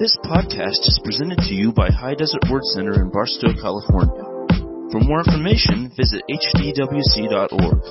[0.00, 4.24] This podcast is presented to you by High Desert Word Center in Barstow, California.
[4.90, 7.82] For more information, visit hdwc.org.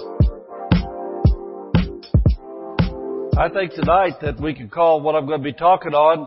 [3.38, 6.26] I think tonight that we could call what I'm going to be talking on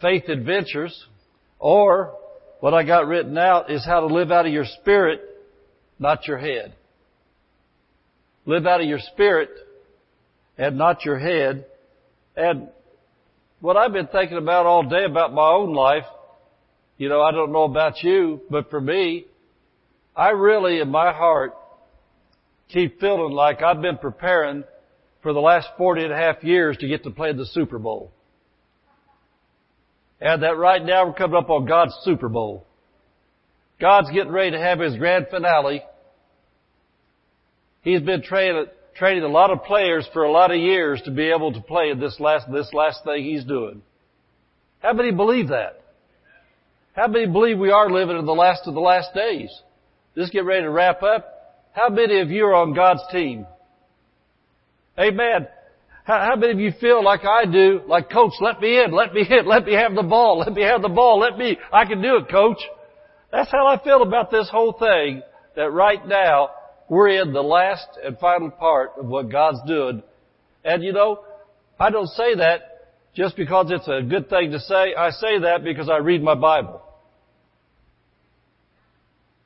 [0.00, 1.06] faith adventures,
[1.58, 2.14] or
[2.60, 5.22] what I got written out is how to live out of your spirit,
[5.98, 6.72] not your head.
[8.44, 9.50] Live out of your spirit
[10.56, 11.66] and not your head.
[12.36, 12.68] And
[13.66, 16.04] what I've been thinking about all day about my own life,
[16.98, 19.26] you know, I don't know about you, but for me,
[20.14, 21.52] I really in my heart
[22.68, 24.62] keep feeling like I've been preparing
[25.20, 28.12] for the last 40 and a half years to get to play the Super Bowl.
[30.20, 32.68] And that right now we're coming up on God's Super Bowl.
[33.80, 35.82] God's getting ready to have His grand finale.
[37.82, 38.66] He's been training,
[38.98, 41.92] training a lot of players for a lot of years to be able to play
[41.94, 43.82] this last, this last thing He's doing.
[44.80, 45.82] How many believe that?
[46.94, 49.50] How many believe we are living in the last of the last days?
[50.16, 51.36] Just get ready to wrap up.
[51.72, 53.46] How many of you are on God's team?
[54.98, 55.46] Amen.
[56.04, 59.12] How, how many of you feel like I do, like coach, let me in, let
[59.12, 61.84] me hit, let me have the ball, let me have the ball, let me, I
[61.84, 62.58] can do it coach.
[63.30, 65.22] That's how I feel about this whole thing,
[65.56, 66.50] that right now,
[66.88, 70.02] we're in the last and final part of what God's doing.
[70.64, 71.24] And you know,
[71.78, 72.76] I don't say that
[73.14, 74.94] just because it's a good thing to say.
[74.94, 76.82] I say that because I read my Bible.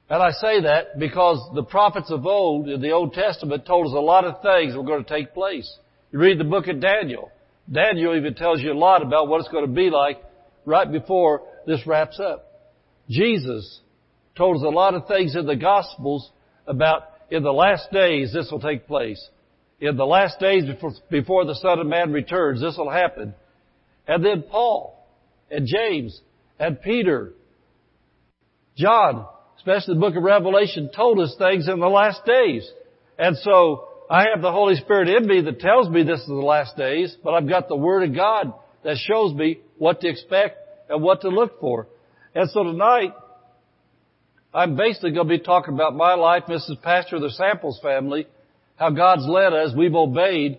[0.08, 3.92] And I say that because the prophets of old in the Old Testament told us
[3.92, 5.72] a lot of things were going to take place.
[6.10, 7.30] You read the book of Daniel.
[7.70, 10.20] Daniel even tells you a lot about what it's going to be like
[10.66, 12.44] right before this wraps up.
[13.08, 13.80] Jesus
[14.36, 16.28] told us a lot of things in the Gospels
[16.66, 19.28] about in the last days this will take place.
[19.80, 23.34] In the last days before, before the Son of Man returns, this will happen.
[24.06, 25.06] And then Paul
[25.50, 26.20] and James
[26.58, 27.32] and Peter,
[28.76, 32.70] John, especially the book of Revelation, told us things in the last days.
[33.18, 36.34] And so I have the Holy Spirit in me that tells me this is the
[36.34, 38.52] last days, but I've got the Word of God
[38.84, 40.58] that shows me what to expect
[40.88, 41.86] and what to look for.
[42.34, 43.14] And so tonight,
[44.52, 46.82] I'm basically going to be talking about my life, Mrs.
[46.82, 48.26] Pastor of the Samples family,
[48.76, 50.58] how God's led us, we've obeyed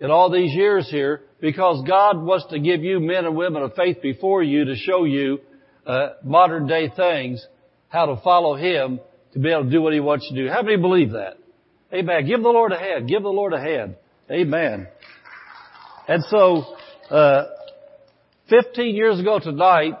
[0.00, 3.74] in all these years here, because God wants to give you men and women of
[3.74, 5.40] faith before you to show you
[5.86, 7.46] uh, modern day things,
[7.88, 9.00] how to follow Him
[9.34, 10.50] to be able to do what He wants you to do.
[10.50, 11.36] How many believe that?
[11.92, 12.26] Amen.
[12.26, 13.06] Give the Lord a hand.
[13.06, 13.96] Give the Lord a hand.
[14.30, 14.88] Amen.
[16.08, 16.64] And so,
[17.10, 17.44] uh,
[18.48, 19.94] 15 years ago tonight,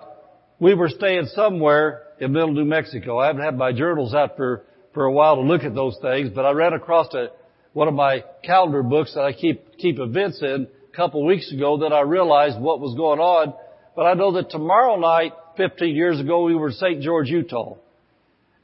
[0.58, 3.18] we were staying somewhere in middle New Mexico.
[3.18, 4.64] I haven't had my journals out for,
[4.94, 7.28] for a while to look at those things, but I ran across a,
[7.72, 11.78] one of my calendar books that I keep, keep events in a couple weeks ago
[11.78, 13.54] that I realized what was going on.
[13.96, 17.02] But I know that tomorrow night, 15 years ago, we were in St.
[17.02, 17.76] George, Utah.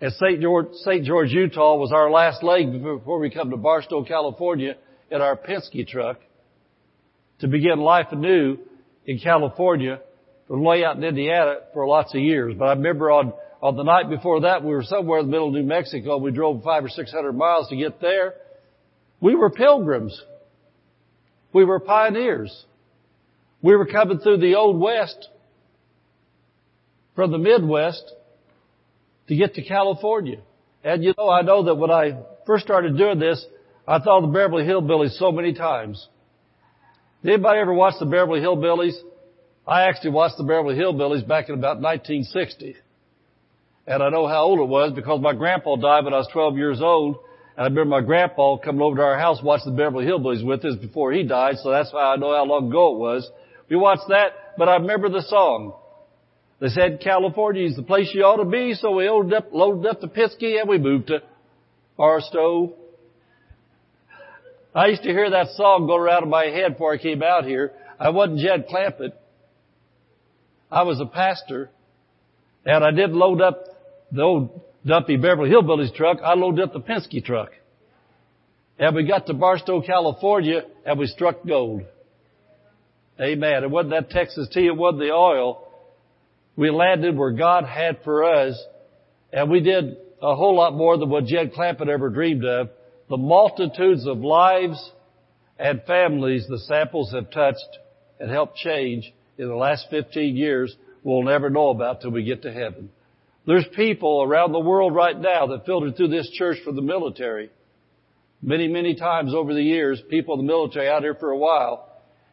[0.01, 0.41] And St.
[0.43, 1.05] George, St.
[1.05, 4.75] George, Utah was our last leg before we come to Barstow, California
[5.11, 6.19] in our Penske truck
[7.41, 8.59] to begin life anew
[9.07, 10.01] in California
[10.47, 12.55] from way out in Indiana for lots of years.
[12.59, 13.33] But I remember on,
[13.67, 16.19] on the night before that, we were somewhere in the middle of New Mexico.
[16.19, 18.35] We drove five or six hundred miles to get there.
[19.21, 20.23] We were pilgrims.
[21.53, 22.65] We were pioneers.
[23.63, 25.29] We were coming through the Old West
[27.17, 28.05] from the Midwest
[29.27, 30.43] to get to California.
[30.85, 33.45] And you know, I know that when I first started doing this,
[33.89, 36.07] I thought of the Beverly Hillbillies so many times.
[37.25, 38.95] Did anybody ever watch the Beverly Hillbillies?
[39.67, 42.77] I actually watched the Beverly Hillbillies back in about 1960.
[43.87, 46.57] And I know how old it was because my grandpa died when I was 12
[46.57, 47.19] years old.
[47.57, 50.65] And I remember my grandpa coming over to our house watching the Beverly Hillbillies with
[50.65, 53.31] us before he died, so that's why I know how long ago it was.
[53.71, 55.75] We watched that, but I remember the song.
[56.61, 59.89] They said California is the place you ought to be, so we loaded up, loaded
[59.89, 61.23] up the Penske and we moved to
[61.97, 62.75] Barstow.
[64.75, 67.45] I used to hear that song go around in my head before I came out
[67.45, 67.73] here.
[67.99, 69.13] I wasn't Jed Clampett.
[70.71, 71.71] I was a pastor,
[72.65, 73.76] and I didn't load up
[74.13, 76.19] the old dumpy Beverly Hillbillies truck.
[76.23, 77.51] I loaded up the Penske truck.
[78.79, 81.83] And we got to Barstow, California, and we struck gold.
[83.21, 83.65] Amen.
[83.65, 85.67] It wasn't that Texas tea, it wasn't the oil.
[86.57, 88.63] We landed where God had for us,
[89.33, 92.69] and we did a whole lot more than what Jed Clampett ever dreamed of.
[93.09, 94.91] The multitudes of lives
[95.59, 97.79] and families the samples have touched
[98.21, 102.43] and helped change in the last 15 years we'll never know about till we get
[102.43, 102.91] to heaven.
[103.47, 107.51] There's people around the world right now that filtered through this church for the military.
[108.43, 111.89] Many, many times over the years, people in the military out here for a while.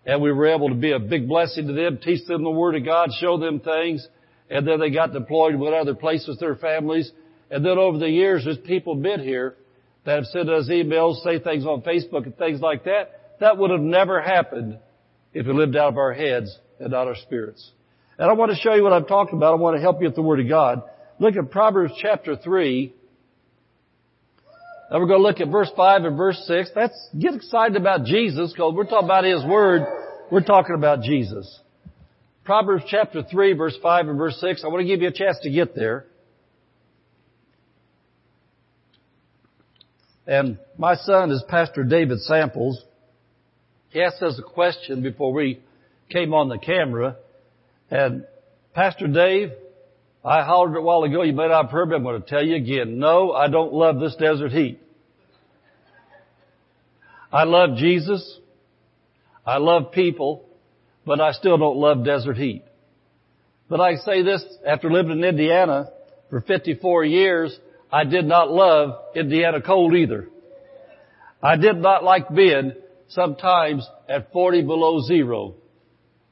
[0.06, 2.76] and we were able to be a big blessing to them, teach them the Word
[2.76, 4.06] of God, show them things,
[4.50, 7.12] and then they got deployed with other places their families.
[7.50, 9.56] And then over the years, there's people been here
[10.06, 13.38] that have sent us emails, say things on Facebook and things like that.
[13.40, 14.80] That would have never happened
[15.34, 17.72] if we lived out of our heads and not our spirits.
[18.18, 19.54] And I want to show you what I'm talking about.
[19.54, 20.84] I want to help you with the Word of God.
[21.24, 22.94] Look at Proverbs chapter 3.
[24.92, 26.72] Now we're going to look at verse 5 and verse 6.
[26.76, 29.84] That's, get excited about Jesus because we're talking about His Word.
[30.30, 31.62] We're talking about Jesus.
[32.44, 34.66] Proverbs chapter 3 verse 5 and verse 6.
[34.66, 36.08] I want to give you a chance to get there.
[40.28, 42.84] And my son is Pastor David Samples.
[43.92, 45.62] He asked us a question before we
[46.10, 47.16] came on the camera.
[47.90, 48.26] And
[48.76, 49.54] Pastor Dave,
[50.26, 52.56] I hollered a while ago, you not have heard me, I'm going to tell you
[52.56, 52.98] again.
[52.98, 54.80] No, I don't love this desert heat.
[57.32, 58.40] I love Jesus.
[59.46, 60.46] I love people,
[61.06, 62.64] but I still don't love desert heat.
[63.70, 65.90] But I say this, after living in Indiana
[66.30, 67.58] for 54 years,
[67.92, 70.30] I did not love Indiana cold either.
[71.42, 72.74] I did not like being
[73.10, 75.56] sometimes at 40 below zero.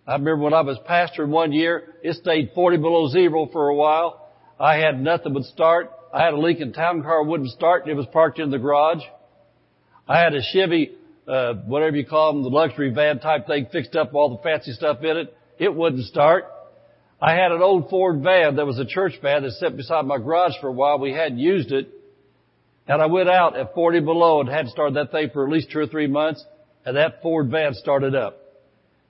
[0.08, 3.76] I remember when I was pastor one year, it stayed 40 below zero for a
[3.76, 4.30] while.
[4.60, 5.92] I had nothing but start.
[6.14, 9.04] I had a Lincoln Town Car wouldn't start and it was parked in the garage.
[10.08, 10.92] I had a Chevy,
[11.28, 14.74] uh, whatever you call them, the luxury van type thing fixed up all the fancy
[14.74, 15.38] stuff in it.
[15.60, 16.46] It wouldn't start.
[17.22, 20.18] I had an old Ford van that was a church van that sat beside my
[20.18, 20.98] garage for a while.
[20.98, 21.90] We hadn't used it.
[22.88, 25.72] And I went out at 40 below and hadn't started that thing for at least
[25.72, 26.44] two or three months
[26.84, 28.41] and that Ford van started up.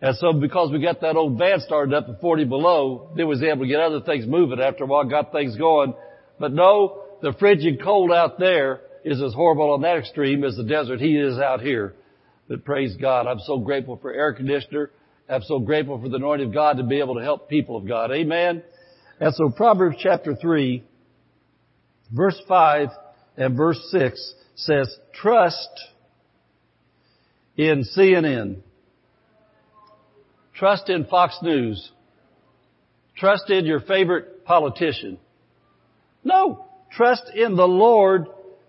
[0.01, 3.44] And so because we got that old van started up at 40 below, then was
[3.44, 5.94] able to get other things moving after a while, got things going.
[6.39, 10.63] But no, the frigid cold out there is as horrible on that extreme as the
[10.63, 11.94] desert heat is out here.
[12.48, 14.89] But praise God, I'm so grateful for air conditioner.
[15.30, 17.88] I'm so grateful for the anointing of God to be able to help people of
[17.88, 18.12] God.
[18.12, 18.63] Amen.
[19.19, 20.83] And so Proverbs chapter 3,
[22.12, 22.89] verse 5
[23.38, 25.69] and verse 6 says, trust
[27.56, 28.62] in CNN.
[30.61, 31.91] Trust in Fox News.
[33.17, 35.17] Trust in your favorite politician.
[36.23, 36.67] No.
[36.91, 38.27] Trust in the Lord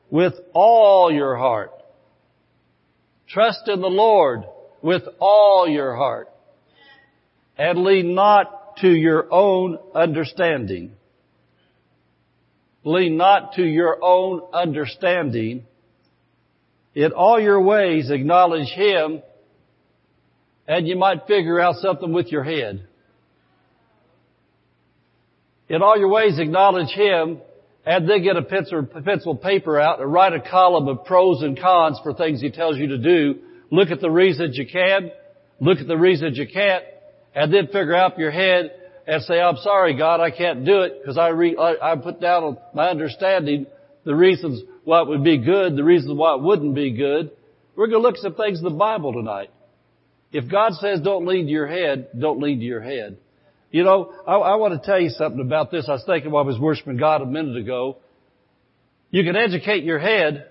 [0.08, 1.70] with all your heart.
[3.28, 4.44] Trust in the Lord
[4.80, 6.30] with all your heart
[7.58, 10.92] and lean not to your own understanding.
[12.84, 15.66] Lean not to your own understanding.
[16.94, 19.20] In all your ways acknowledge Him
[20.67, 22.87] and you might figure out something with your head.
[25.69, 27.38] In all your ways acknowledge Him
[27.85, 31.59] and then get a pencil, pencil paper out and write a column of pros and
[31.59, 33.41] cons for things He tells you to do.
[33.70, 35.11] Look at the reasons you can,
[35.61, 36.85] look at the reasons you can't,
[37.35, 38.73] and then figure out your head
[39.06, 42.20] and say, I'm sorry, God, I can't do it because I, re- I, I put
[42.20, 43.67] down my understanding
[44.05, 47.31] the reasons why it would be good, the reasons why it wouldn't be good.
[47.75, 49.50] We're going to look at some things in the Bible tonight.
[50.32, 53.19] If God says don't lead to your head, don't lead to your head.
[53.70, 55.87] You know, I, I want to tell you something about this.
[55.88, 57.99] I was thinking while I was worshiping God a minute ago.
[59.11, 60.46] You can educate your head,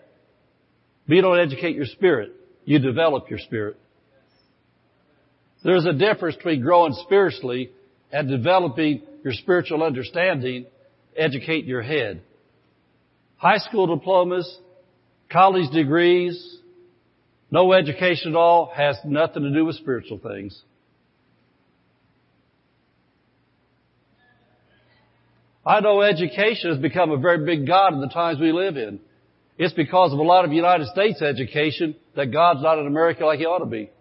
[1.07, 2.31] but you don't educate your spirit.
[2.63, 3.77] You develop your spirit.
[5.63, 7.71] There's a difference between growing spiritually
[8.11, 10.65] and developing your spiritual understanding,
[11.15, 12.21] educate your head.
[13.37, 14.59] High school diplomas,
[15.31, 16.57] college degrees,
[17.51, 20.59] no education at all has nothing to do with spiritual things.
[25.65, 28.99] I know education has become a very big God in the times we live in.
[29.57, 33.39] It's because of a lot of United States education that God's not in America like
[33.39, 33.91] He ought to be.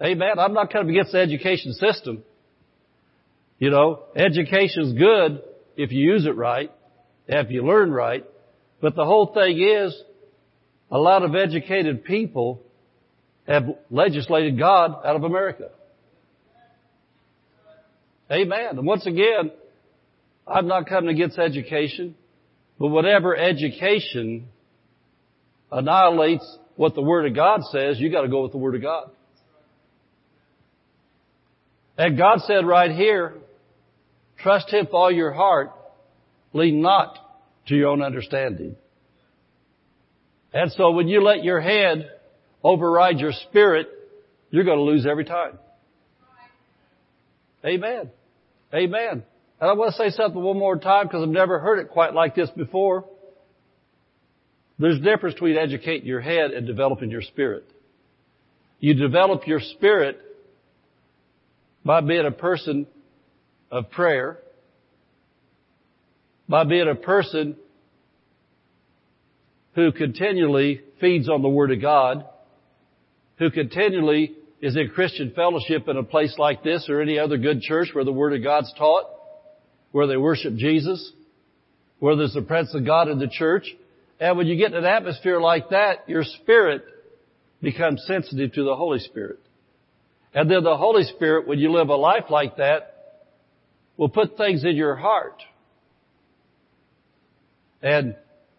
[0.00, 0.38] Amen.
[0.38, 2.22] I'm not of against the education system.
[3.58, 5.42] You know, education's good
[5.76, 6.70] if you use it right,
[7.26, 8.24] if you learn right.
[8.80, 9.96] But the whole thing is,
[10.94, 12.62] a lot of educated people
[13.48, 15.70] have legislated God out of America.
[18.30, 18.78] Amen.
[18.78, 19.50] And once again,
[20.46, 22.14] I'm not coming against education,
[22.78, 24.46] but whatever education
[25.72, 29.10] annihilates what the Word of God says, you gotta go with the Word of God.
[31.98, 33.34] And God said right here,
[34.38, 35.72] trust Him with all your heart,
[36.52, 37.18] lean not
[37.66, 38.76] to your own understanding.
[40.54, 42.10] And so when you let your head
[42.62, 43.88] override your spirit,
[44.50, 45.58] you're going to lose every time.
[47.64, 48.08] Amen.
[48.72, 49.24] Amen.
[49.60, 52.14] And I want to say something one more time because I've never heard it quite
[52.14, 53.04] like this before.
[54.78, 57.64] There's a difference between educating your head and developing your spirit.
[58.78, 60.20] You develop your spirit
[61.84, 62.86] by being a person
[63.70, 64.38] of prayer,
[66.48, 67.56] by being a person
[69.74, 72.24] who continually feeds on the Word of God,
[73.38, 77.60] who continually is in Christian fellowship in a place like this or any other good
[77.60, 79.04] church where the Word of God's taught,
[79.92, 81.12] where they worship Jesus,
[81.98, 83.66] where there's the presence of God in the church.
[84.20, 86.84] And when you get in an atmosphere like that, your spirit
[87.60, 89.40] becomes sensitive to the Holy Spirit.
[90.32, 92.90] And then the Holy Spirit, when you live a life like that,
[93.96, 95.40] will put things in your heart.
[97.82, 98.16] And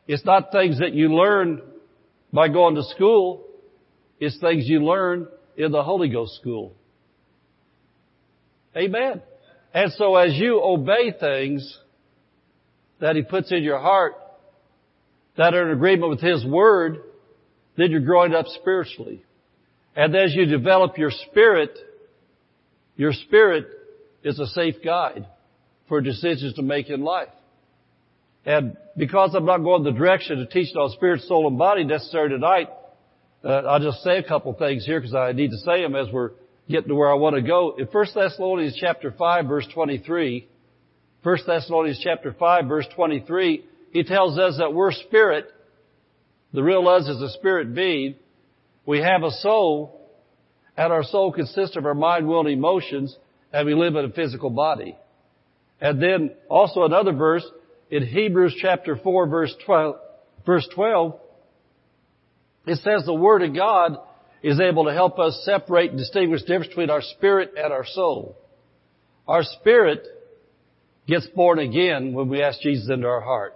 [0.07, 1.61] it's not things that you learn
[2.31, 3.45] by going to school.
[4.19, 6.73] It's things you learn in the Holy Ghost school.
[8.75, 9.21] Amen.
[9.73, 11.79] And so as you obey things
[12.99, 14.13] that He puts in your heart
[15.37, 16.99] that are in agreement with His Word,
[17.77, 19.23] then you're growing up spiritually.
[19.95, 21.77] And as you develop your spirit,
[22.95, 23.65] your spirit
[24.23, 25.25] is a safe guide
[25.87, 27.29] for decisions to make in life.
[28.45, 32.35] And because I'm not going the direction of teaching on spirit, soul, and body necessarily
[32.35, 32.69] tonight,
[33.43, 36.07] uh, I'll just say a couple things here because I need to say them as
[36.11, 36.31] we're
[36.69, 37.75] getting to where I want to go.
[37.77, 40.47] In 1 Thessalonians chapter 5 verse 23,
[41.23, 45.45] 1 Thessalonians chapter 5 verse 23, he tells us that we're spirit.
[46.53, 48.15] The real us is a spirit being.
[48.85, 50.09] We have a soul,
[50.77, 53.15] and our soul consists of our mind, will, and emotions,
[53.51, 54.95] and we live in a physical body.
[55.81, 57.45] And then also another verse,
[57.89, 59.95] in Hebrews chapter 4 verse 12,
[60.45, 61.19] verse 12,
[62.67, 63.97] it says the Word of God
[64.41, 67.85] is able to help us separate and distinguish the difference between our spirit and our
[67.85, 68.37] soul.
[69.27, 70.05] Our spirit
[71.07, 73.55] gets born again when we ask Jesus into our heart.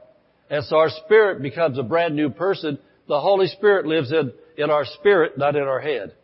[0.50, 2.80] And so our spirit becomes a brand new person.
[3.08, 6.16] The Holy Spirit lives in, in our spirit, not in our head.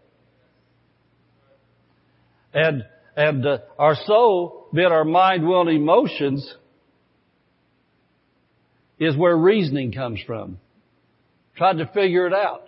[2.53, 2.85] And,
[3.15, 6.55] and uh, our soul, being our mind, will, and emotions,
[8.99, 10.57] is where reasoning comes from.
[11.57, 12.63] Tried to figure it out.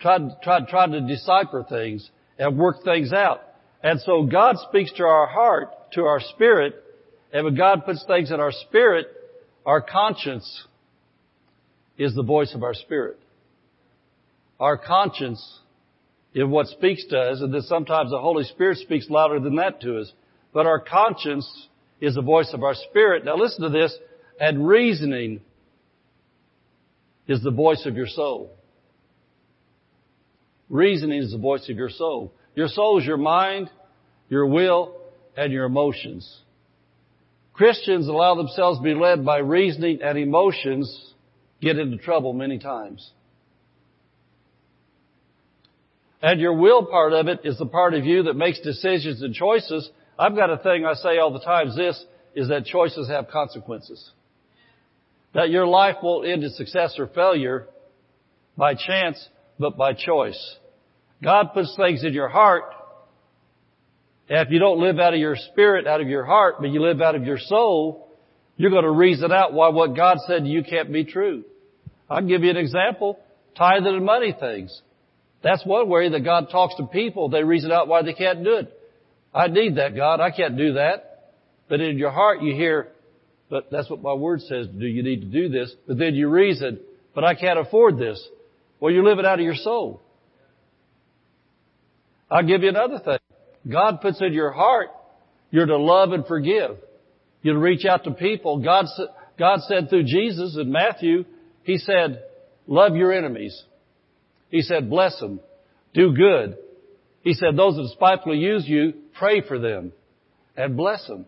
[0.00, 2.08] Tried, tried, tried to decipher things
[2.38, 3.42] and work things out.
[3.82, 6.74] And so God speaks to our heart, to our spirit,
[7.32, 9.06] and when God puts things in our spirit,
[9.64, 10.66] our conscience
[11.96, 13.18] is the voice of our spirit.
[14.58, 15.60] Our conscience
[16.34, 19.80] is what speaks to us, and then sometimes the Holy Spirit speaks louder than that
[19.82, 20.12] to us.
[20.52, 21.68] But our conscience
[22.00, 23.24] is the voice of our spirit.
[23.24, 23.96] Now listen to this
[24.40, 25.42] and reasoning
[27.28, 28.50] is the voice of your soul.
[30.70, 32.32] Reasoning is the voice of your soul.
[32.54, 33.70] Your soul is your mind,
[34.30, 34.96] your will,
[35.36, 36.40] and your emotions.
[37.52, 41.12] Christians allow themselves to be led by reasoning and emotions
[41.60, 43.10] get into trouble many times.
[46.22, 49.34] And your will part of it is the part of you that makes decisions and
[49.34, 49.90] choices.
[50.18, 52.04] I've got a thing I say all the time is this,
[52.34, 54.10] is that choices have consequences.
[55.34, 57.66] That your life won't end in success or failure
[58.56, 60.56] by chance, but by choice.
[61.22, 62.64] God puts things in your heart.
[64.28, 66.80] And if you don't live out of your spirit, out of your heart, but you
[66.80, 68.08] live out of your soul,
[68.56, 71.44] you're going to reason out why what God said to you can't be true.
[72.08, 73.18] I'll give you an example.
[73.56, 74.82] Tithing and money things.
[75.42, 77.28] That's one way that God talks to people.
[77.28, 78.72] They reason out why they can't do it.
[79.32, 80.20] I need that, God.
[80.20, 81.32] I can't do that.
[81.68, 82.88] But in your heart you hear,
[83.50, 84.86] but that's what my word says do.
[84.86, 85.74] You need to do this.
[85.86, 86.78] But then you reason,
[87.14, 88.24] but I can't afford this.
[88.78, 90.00] Well, you're living out of your soul.
[92.30, 93.18] I'll give you another thing.
[93.70, 94.88] God puts in your heart,
[95.50, 96.76] you're to love and forgive.
[97.42, 98.62] You're to reach out to people.
[98.62, 98.86] God,
[99.38, 101.24] God said through Jesus in Matthew,
[101.64, 102.22] He said,
[102.66, 103.60] love your enemies.
[104.50, 105.40] He said, bless them.
[105.92, 106.56] Do good.
[107.22, 109.92] He said, those that despitefully use you, pray for them
[110.56, 111.26] and bless them.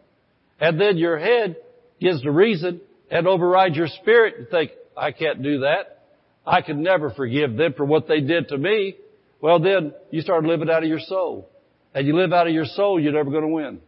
[0.60, 1.56] And then your head
[2.02, 2.80] gives the reason
[3.10, 6.04] and overrides your spirit and think, I can't do that.
[6.44, 8.96] I can never forgive them for what they did to me.
[9.40, 11.48] Well then, you start living out of your soul.
[11.94, 13.80] And you live out of your soul, you're never going to win.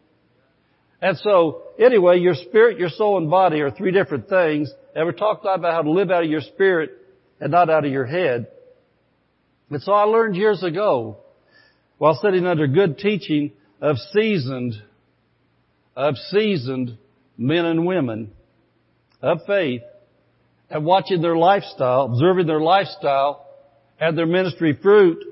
[1.00, 4.70] And so, anyway, your spirit, your soul, and body are three different things.
[4.94, 6.92] And we're talking about how to live out of your spirit
[7.40, 8.46] and not out of your head.
[9.70, 11.18] And so I learned years ago,
[11.98, 14.74] while sitting under good teaching of seasoned,
[15.96, 16.98] of seasoned
[17.36, 18.32] men and women
[19.22, 19.82] of faith
[20.70, 23.46] and watching their lifestyle, observing their lifestyle
[24.00, 25.24] and their ministry fruit.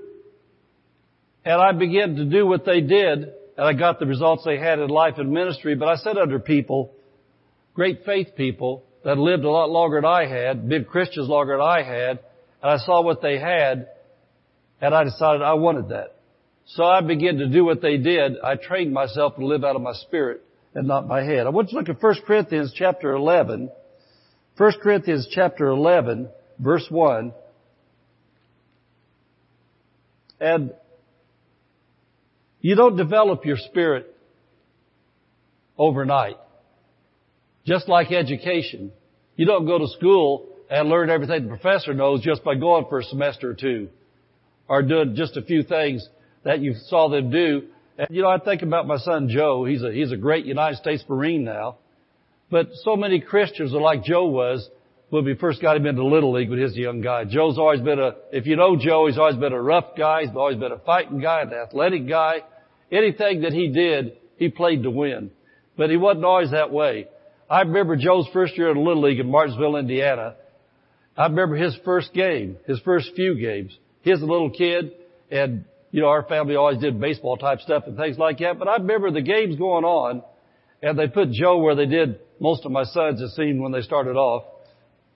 [1.45, 4.79] And I began to do what they did and I got the results they had
[4.79, 5.75] in life and ministry.
[5.75, 6.93] But I sat under people,
[7.75, 11.67] great faith people that lived a lot longer than I had, been Christians longer than
[11.67, 12.21] I had,
[12.63, 13.89] and I saw what they had.
[14.81, 16.17] And I decided I wanted that.
[16.67, 18.39] So I began to do what they did.
[18.43, 20.43] I trained myself to live out of my spirit
[20.75, 21.47] and not my head.
[21.47, 23.71] I want you to look at 1 Corinthians chapter 11.
[24.57, 27.33] 1 Corinthians chapter 11, verse 1.
[30.41, 30.73] And
[32.61, 34.15] you don't develop your spirit
[35.77, 36.37] overnight.
[37.65, 38.93] Just like education.
[39.37, 43.01] You don't go to school and learn everything the professor knows just by going for
[43.01, 43.89] a semester or two.
[44.69, 46.07] Or doing just a few things
[46.45, 47.69] that you saw them do.
[47.99, 49.65] And you know, I think about my son Joe.
[49.65, 51.77] He's a, he's a great United States Marine now.
[52.51, 54.69] But so many Christians are like Joe was
[55.11, 57.25] when we first got him into Little League was a young guy.
[57.25, 60.23] Joe's always been a, if you know Joe, he's always been a rough guy.
[60.23, 62.41] He's always been a fighting guy, an athletic guy.
[62.91, 65.31] Anything that he did, he played to win.
[65.77, 67.09] But he wasn't always that way.
[67.49, 70.37] I remember Joe's first year in Little League in Martinsville, Indiana.
[71.17, 73.77] I remember his first game, his first few games.
[74.03, 74.93] He was a little kid
[75.31, 78.59] and, you know, our family always did baseball type stuff and things like that.
[78.59, 80.23] But I remember the games going on
[80.83, 83.83] and they put Joe where they did most of my sons, it seemed, when they
[83.83, 84.45] started off.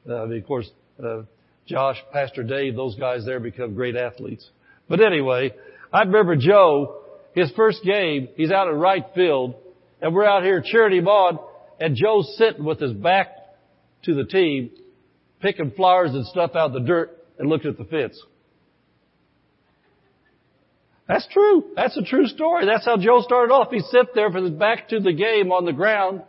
[0.08, 0.70] Uh, I mean, of course,
[1.02, 1.22] uh,
[1.66, 4.48] Josh, Pastor Dave, those guys there become great athletes.
[4.88, 5.52] But anyway,
[5.92, 7.00] I remember Joe,
[7.34, 9.56] his first game, he's out in right field,
[10.00, 11.38] and we're out here cheering him on,
[11.80, 13.28] and Joe's sitting with his back
[14.04, 14.70] to the team,
[15.40, 18.22] picking flowers and stuff out of the dirt, and looking at the fence.
[21.08, 21.64] That's true.
[21.76, 22.66] That's a true story.
[22.66, 23.70] That's how Joe started off.
[23.70, 26.22] He sit there with his back to the game on the ground,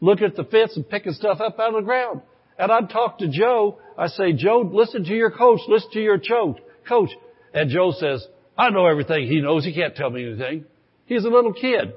[0.00, 2.22] looking at the fence and picking stuff up out of the ground.
[2.58, 3.78] And I'd talk to Joe.
[3.96, 5.60] I say, Joe, listen to your coach.
[5.68, 6.58] Listen to your coach.
[6.88, 7.10] coach.
[7.52, 9.64] And Joe says, I know everything he knows.
[9.64, 10.64] He can't tell me anything.
[11.06, 11.92] He's a little kid.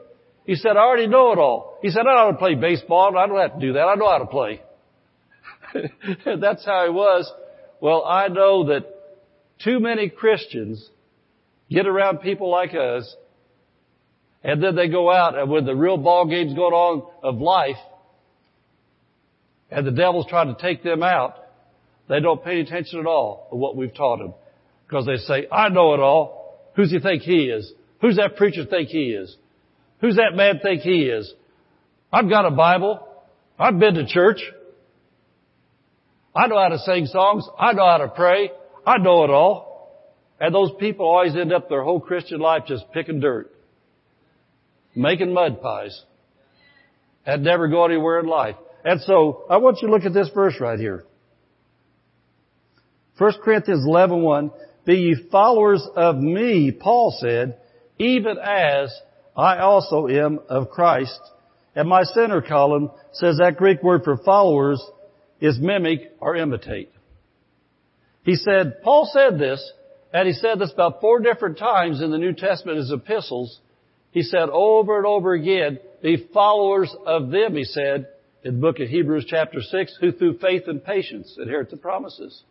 [0.45, 1.77] He said, I already know it all.
[1.81, 3.17] He said, I know how to play baseball.
[3.17, 3.83] I don't have to do that.
[3.83, 4.61] I know how to play.
[6.39, 7.31] That's how he was.
[7.79, 8.85] Well, I know that
[9.63, 10.89] too many Christians
[11.71, 13.15] get around people like us
[14.43, 17.77] and then they go out and when the real ball game's going on of life,
[19.69, 21.35] and the devil's trying to take them out,
[22.09, 24.33] they don't pay attention at all to what we've taught them.
[24.85, 26.59] Because they say, I know it all.
[26.75, 27.71] Who's he think he is?
[28.01, 29.35] Who's that preacher think he is?
[30.01, 31.31] Who's that man think he is?
[32.11, 33.07] I've got a Bible.
[33.57, 34.41] I've been to church.
[36.35, 37.47] I know how to sing songs.
[37.57, 38.51] I know how to pray.
[38.85, 39.70] I know it all.
[40.41, 43.53] And those people always end up their whole Christian life just picking dirt,
[44.95, 46.01] making mud pies,
[47.27, 48.55] and never go anywhere in life.
[48.83, 51.03] And so I want you to look at this verse right here.
[53.19, 54.51] 1 Corinthians 11, 1,
[54.83, 57.59] Be ye followers of me, Paul said,
[57.99, 58.91] even as
[59.37, 61.19] I also am of Christ.
[61.75, 64.83] And my center column says that Greek word for followers
[65.39, 66.91] is mimic or imitate.
[68.23, 69.71] He said, Paul said this,
[70.13, 73.59] and he said this about four different times in the New Testament, his epistles.
[74.11, 78.07] He said over and over again, be followers of them, he said,
[78.43, 82.43] in the book of Hebrews chapter 6, who through faith and patience inherit the promises.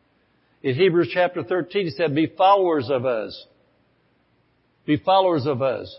[0.63, 3.47] In Hebrews chapter 13, he said, be followers of us.
[4.87, 5.95] Be followers of us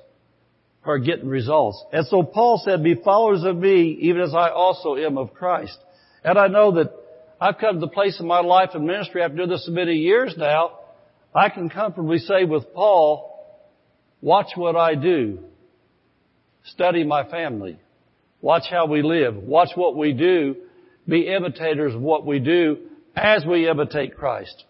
[0.81, 1.83] who are getting results.
[1.91, 5.77] And so Paul said, be followers of me, even as I also am of Christ.
[6.23, 6.91] And I know that
[7.39, 9.93] I've come to the place in my life and ministry after doing this so many
[9.93, 10.79] years now,
[11.33, 13.39] I can comfortably say with Paul,
[14.21, 15.39] watch what I do.
[16.65, 17.79] Study my family.
[18.41, 19.35] Watch how we live.
[19.35, 20.55] Watch what we do.
[21.07, 22.77] Be imitators of what we do
[23.15, 24.65] as we imitate Christ.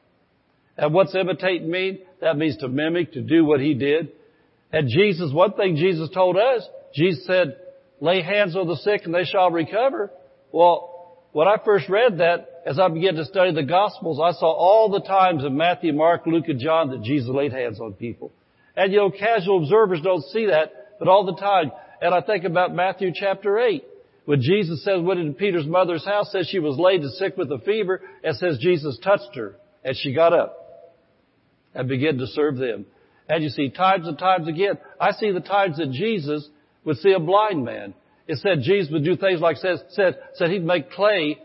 [0.78, 2.00] And what's imitate mean?
[2.22, 4.10] That means to mimic, to do what He did.
[4.72, 7.58] And Jesus, one thing Jesus told us, Jesus said,
[8.00, 10.12] lay hands on the sick and they shall recover.
[10.52, 14.52] Well, when I first read that, as I began to study the Gospels, I saw
[14.52, 18.32] all the times in Matthew, Mark, Luke, and John that Jesus laid hands on people.
[18.76, 21.72] And you know, casual observers don't see that, but all the time.
[22.02, 23.84] And I think about Matthew chapter 8.
[24.26, 27.52] When Jesus says, went into Peter's mother's house, says she was laid and sick with
[27.52, 30.58] a fever, and says Jesus touched her, and she got up
[31.74, 32.86] and began to serve them.
[33.28, 36.48] And you see times and times again, I see the times that Jesus
[36.86, 37.94] would see a blind man.
[38.28, 41.40] It said Jesus would do things like says, said, said he'd make clay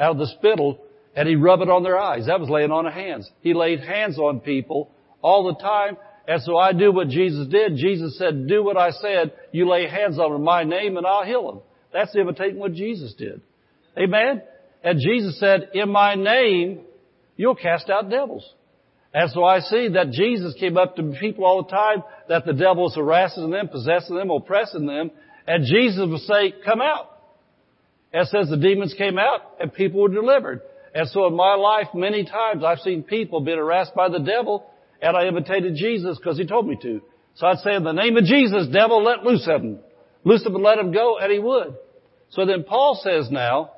[0.00, 0.80] out of the spittle
[1.14, 2.26] and he'd rub it on their eyes.
[2.26, 3.30] That was laying on of hands.
[3.42, 4.90] He laid hands on people
[5.22, 5.96] all the time
[6.30, 7.76] and so I do what Jesus did.
[7.76, 9.32] Jesus said, do what I said.
[9.50, 11.60] You lay hands on them in my name and I'll heal them.
[11.92, 13.40] That's imitating what Jesus did.
[13.98, 14.40] Amen?
[14.84, 16.82] And Jesus said, in my name,
[17.36, 18.48] you'll cast out devils.
[19.12, 22.52] And so I see that Jesus came up to people all the time that the
[22.52, 25.10] devil was harassing them, possessing them, oppressing them.
[25.48, 27.10] And Jesus would say, come out.
[28.12, 30.62] It says the demons came out and people were delivered.
[30.94, 34.66] And so in my life, many times I've seen people being harassed by the devil
[35.00, 37.00] and I imitated Jesus because he told me to.
[37.36, 39.78] So I'd say, in the name of Jesus, devil, let loose of him.
[40.24, 41.74] Loose him and let him go, and he would.
[42.30, 43.70] So then Paul says now,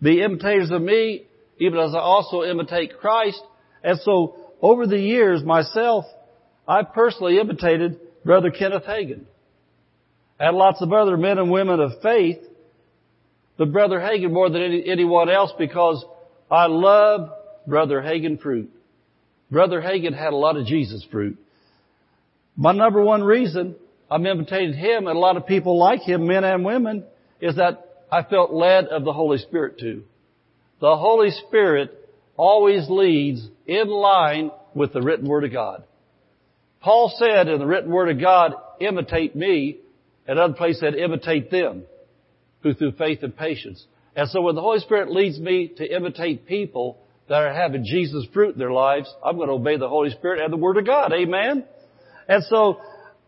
[0.00, 1.26] be imitators of me,
[1.58, 3.40] even as I also imitate Christ.
[3.82, 6.04] And so, over the years, myself,
[6.66, 9.24] I personally imitated Brother Kenneth Hagin.
[10.38, 12.38] And lots of other men and women of faith,
[13.56, 16.04] but Brother Hagin more than any, anyone else because
[16.50, 17.30] I love
[17.66, 18.70] Brother Hagin fruit.
[19.50, 21.38] Brother Hagin had a lot of Jesus fruit.
[22.56, 23.76] My number one reason
[24.10, 27.04] I'm imitating him and a lot of people like him, men and women,
[27.40, 30.04] is that I felt led of the Holy Spirit to.
[30.80, 31.92] The Holy Spirit
[32.36, 35.84] always leads in line with the written Word of God.
[36.80, 39.78] Paul said in the written Word of God, imitate me.
[40.26, 41.84] Another place said, imitate them
[42.62, 43.84] who through faith and patience.
[44.14, 48.24] And so when the Holy Spirit leads me to imitate people that are having Jesus
[48.32, 50.86] fruit in their lives, I'm going to obey the Holy Spirit and the Word of
[50.86, 51.12] God.
[51.12, 51.64] Amen?
[52.28, 52.80] And so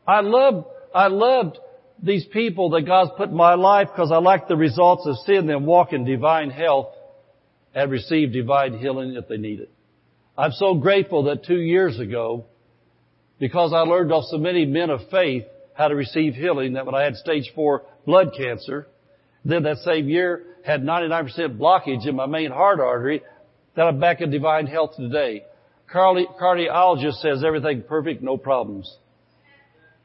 [0.07, 1.59] I love, I loved
[2.03, 5.47] these people that God's put in my life because I like the results of seeing
[5.47, 6.95] them walk in divine health
[7.75, 9.71] and receive divine healing if they need it.
[10.37, 12.47] I'm so grateful that two years ago,
[13.39, 15.45] because I learned off so many men of faith
[15.79, 18.89] how to receive healing, that when I had stage four blood cancer,
[19.45, 23.23] then that same year had 99% blockage in my main heart artery,
[23.77, 25.45] that I'm back in divine health today.
[25.89, 28.93] Cardiologist says everything perfect, no problems.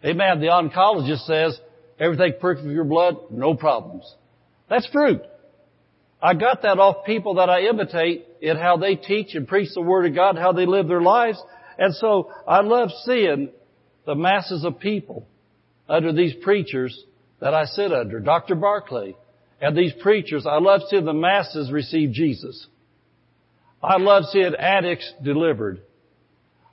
[0.06, 0.40] Amen.
[0.40, 1.60] The oncologist says
[2.00, 4.06] everything perfect with your blood, no problems.
[4.70, 5.24] That's fruit.
[6.22, 9.82] I got that off people that I imitate in how they teach and preach the
[9.82, 11.42] Word of God, how they live their lives.
[11.80, 13.50] And so I love seeing
[14.06, 15.28] the masses of people
[15.88, 16.98] under these preachers
[17.40, 18.56] that I sit under, Dr.
[18.56, 19.16] Barclay,
[19.62, 20.46] and these preachers.
[20.46, 22.68] I love seeing the masses receive Jesus.
[23.82, 25.82] I love seeing addicts delivered.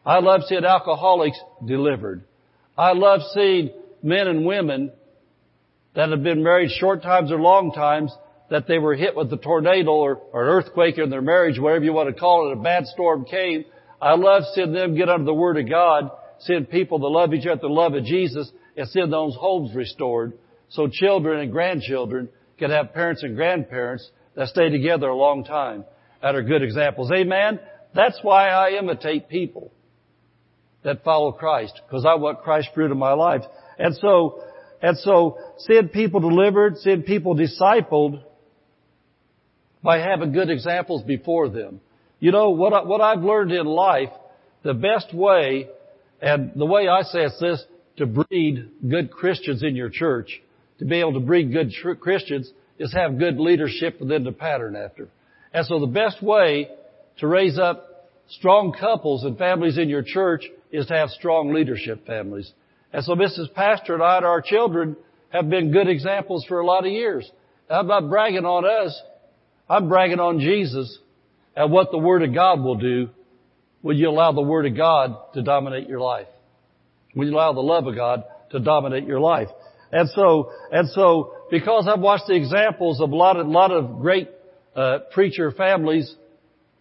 [0.07, 2.25] I love seeing alcoholics delivered.
[2.79, 3.71] I love seeing
[4.03, 4.93] men and women
[5.95, 8.15] that have been married short times or long times
[8.49, 11.85] that they were hit with a tornado or, or, an earthquake in their marriage, whatever
[11.85, 13.65] you want to call it, a bad storm came.
[14.01, 17.47] I love seeing them get under the Word of God, seeing people that love each
[17.47, 20.33] other, the love of Jesus, and seeing those homes restored.
[20.71, 25.85] So children and grandchildren can have parents and grandparents that stay together a long time.
[26.23, 27.11] That are good examples.
[27.13, 27.61] Amen?
[27.95, 29.73] That's why I imitate people
[30.83, 33.43] that follow Christ, because I want Christ fruit in my life.
[33.79, 34.43] And so,
[34.81, 38.23] and so, seeing people delivered, seeing people discipled,
[39.83, 41.81] by having good examples before them.
[42.19, 44.11] You know, what, I, what I've learned in life,
[44.63, 45.69] the best way,
[46.21, 47.65] and the way I say it's this,
[47.97, 50.41] to breed good Christians in your church,
[50.79, 54.33] to be able to breed good tr- Christians, is have good leadership for them to
[54.33, 55.09] pattern after.
[55.53, 56.69] And so the best way
[57.19, 62.07] to raise up strong couples and families in your church is to have strong leadership
[62.07, 62.51] families.
[62.93, 63.53] And so Mrs.
[63.55, 64.97] Pastor and I and our children
[65.31, 67.31] have been good examples for a lot of years.
[67.69, 69.01] I'm not bragging on us.
[69.69, 70.99] I'm bragging on Jesus
[71.55, 73.11] and what the Word of God will do
[73.83, 76.27] when you allow the Word of God to dominate your life.
[77.15, 79.49] When you allow the love of God to dominate your life.
[79.93, 84.01] And so, and so, because I've watched the examples of a lot of, lot of
[84.01, 84.29] great,
[84.77, 86.15] uh, preacher families,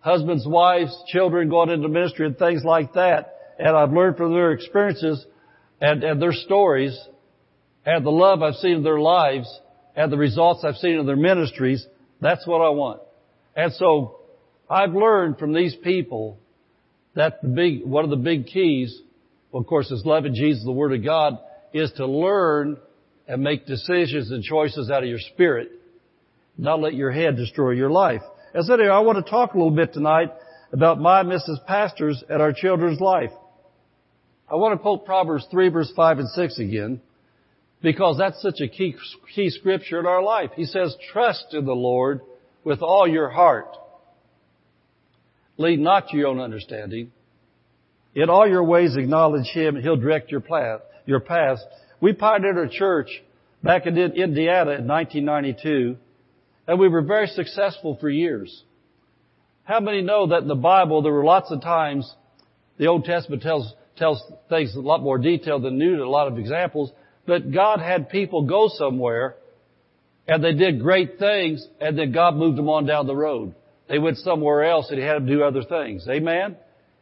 [0.01, 4.51] husbands, wives, children going into ministry and things like that, and I've learned from their
[4.51, 5.25] experiences
[5.81, 6.97] and, and their stories,
[7.85, 9.49] and the love I've seen in their lives,
[9.95, 11.85] and the results I've seen in their ministries,
[12.21, 13.01] that's what I want.
[13.55, 14.19] And so
[14.69, 16.37] I've learned from these people
[17.15, 19.01] that the big, one of the big keys,
[19.51, 21.37] well, of course, is loving Jesus, the Word of God,
[21.73, 22.77] is to learn
[23.27, 25.71] and make decisions and choices out of your spirit,
[26.57, 28.21] not let your head destroy your life.
[28.53, 30.31] As anyway, I want to talk a little bit tonight
[30.71, 31.65] about my Mrs.
[31.65, 33.31] Pastors and our children's life.
[34.51, 37.01] I want to quote Proverbs 3 verse 5 and 6 again
[37.81, 38.95] because that's such a key,
[39.35, 40.51] key scripture in our life.
[40.55, 42.21] He says, trust in the Lord
[42.63, 43.69] with all your heart.
[45.57, 47.11] Lead not to your own understanding.
[48.19, 51.59] In all your ways acknowledge Him and He'll direct your path, your path.
[52.01, 53.07] We pioneered a church
[53.63, 55.95] back in Indiana in 1992
[56.67, 58.63] and we were very successful for years.
[59.63, 62.13] How many know that in the Bible there were lots of times
[62.77, 66.37] the Old Testament tells, tells things a lot more detail than New, a lot of
[66.37, 66.91] examples,
[67.25, 69.37] but God had people go somewhere
[70.27, 73.55] and they did great things and then God moved them on down the road.
[73.87, 76.05] They went somewhere else and He had them do other things.
[76.09, 76.57] Amen?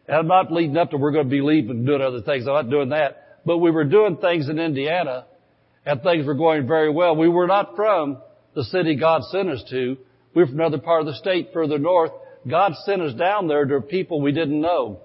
[0.07, 2.47] And I'm not leading up to we're going to be leaving and doing other things.
[2.47, 3.41] I'm not doing that.
[3.45, 5.25] But we were doing things in Indiana
[5.85, 7.15] and things were going very well.
[7.15, 8.17] We were not from
[8.55, 9.97] the city God sent us to.
[10.33, 12.11] We were from another part of the state further north.
[12.47, 14.99] God sent us down there to people we didn't know.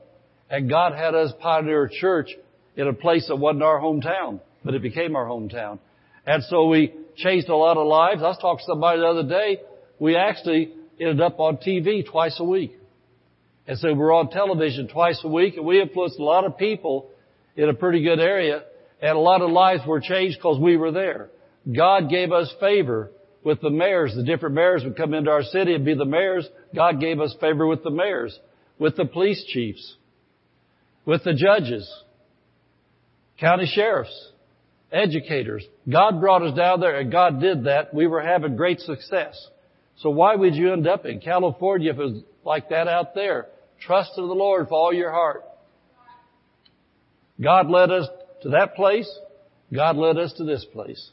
[0.50, 2.30] And God had us pioneer a church
[2.76, 5.78] in a place that wasn't our hometown, but it became our hometown.
[6.26, 8.22] And so we changed a lot of lives.
[8.22, 9.60] I was talking to somebody the other day.
[9.98, 12.76] We actually ended up on TV twice a week.
[13.66, 17.10] And so we're on television twice a week and we influenced a lot of people
[17.56, 18.62] in a pretty good area
[19.00, 21.30] and a lot of lives were changed because we were there.
[21.70, 23.10] God gave us favor
[23.44, 24.14] with the mayors.
[24.16, 26.48] The different mayors would come into our city and be the mayors.
[26.74, 28.36] God gave us favor with the mayors,
[28.78, 29.96] with the police chiefs,
[31.04, 31.88] with the judges,
[33.38, 34.30] county sheriffs,
[34.92, 35.64] educators.
[35.90, 37.94] God brought us down there and God did that.
[37.94, 39.34] We were having great success.
[39.98, 43.46] So why would you end up in California if it was like that out there?
[43.86, 45.44] Trust in the Lord with all your heart.
[47.40, 48.06] God led us
[48.42, 49.10] to that place.
[49.74, 51.10] God led us to this place.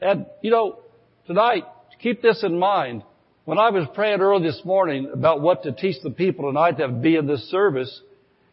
[0.00, 0.80] And, you know,
[1.26, 1.64] tonight,
[2.02, 3.02] keep this in mind.
[3.44, 7.02] When I was praying early this morning about what to teach the people tonight that
[7.02, 8.00] be in this service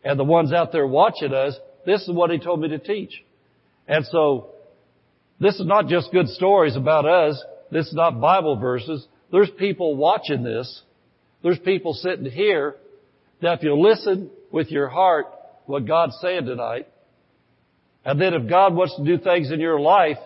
[0.04, 3.24] and the ones out there watching us, this is what he told me to teach.
[3.88, 4.52] And so,
[5.40, 7.44] this is not just good stories about us.
[7.72, 9.06] This is not Bible verses.
[9.32, 10.82] There's people watching this.
[11.42, 12.76] There's people sitting here
[13.42, 15.28] that if you listen with your heart
[15.66, 16.88] what God's saying tonight,
[18.04, 20.18] and then if God wants to do things in your life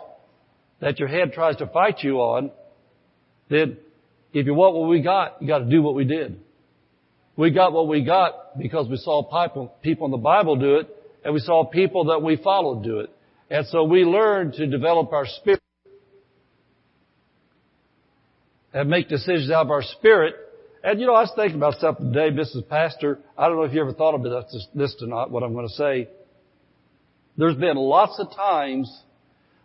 [0.79, 2.51] that your head tries to fight you on,
[3.49, 3.77] then
[4.31, 6.39] if you want what we got, you got to do what we did.
[7.35, 9.23] We got what we got because we saw
[9.81, 10.89] people in the Bible do it,
[11.23, 13.09] and we saw people that we followed do it.
[13.49, 15.61] And so we learned to develop our spirit
[18.73, 20.35] and make decisions out of our spirit.
[20.83, 22.67] And you know, I was thinking about something today, Mrs.
[22.67, 23.19] Pastor.
[23.37, 26.09] I don't know if you ever thought about this, tonight, what I'm going to say.
[27.37, 28.93] There's been lots of times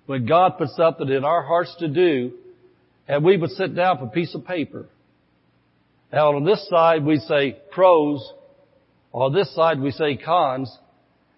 [0.06, 2.34] when God put something in our hearts to do,
[3.08, 4.86] and we would sit down for a piece of paper.
[6.12, 8.32] Now on this side we say pros,
[9.12, 10.74] on this side we say cons,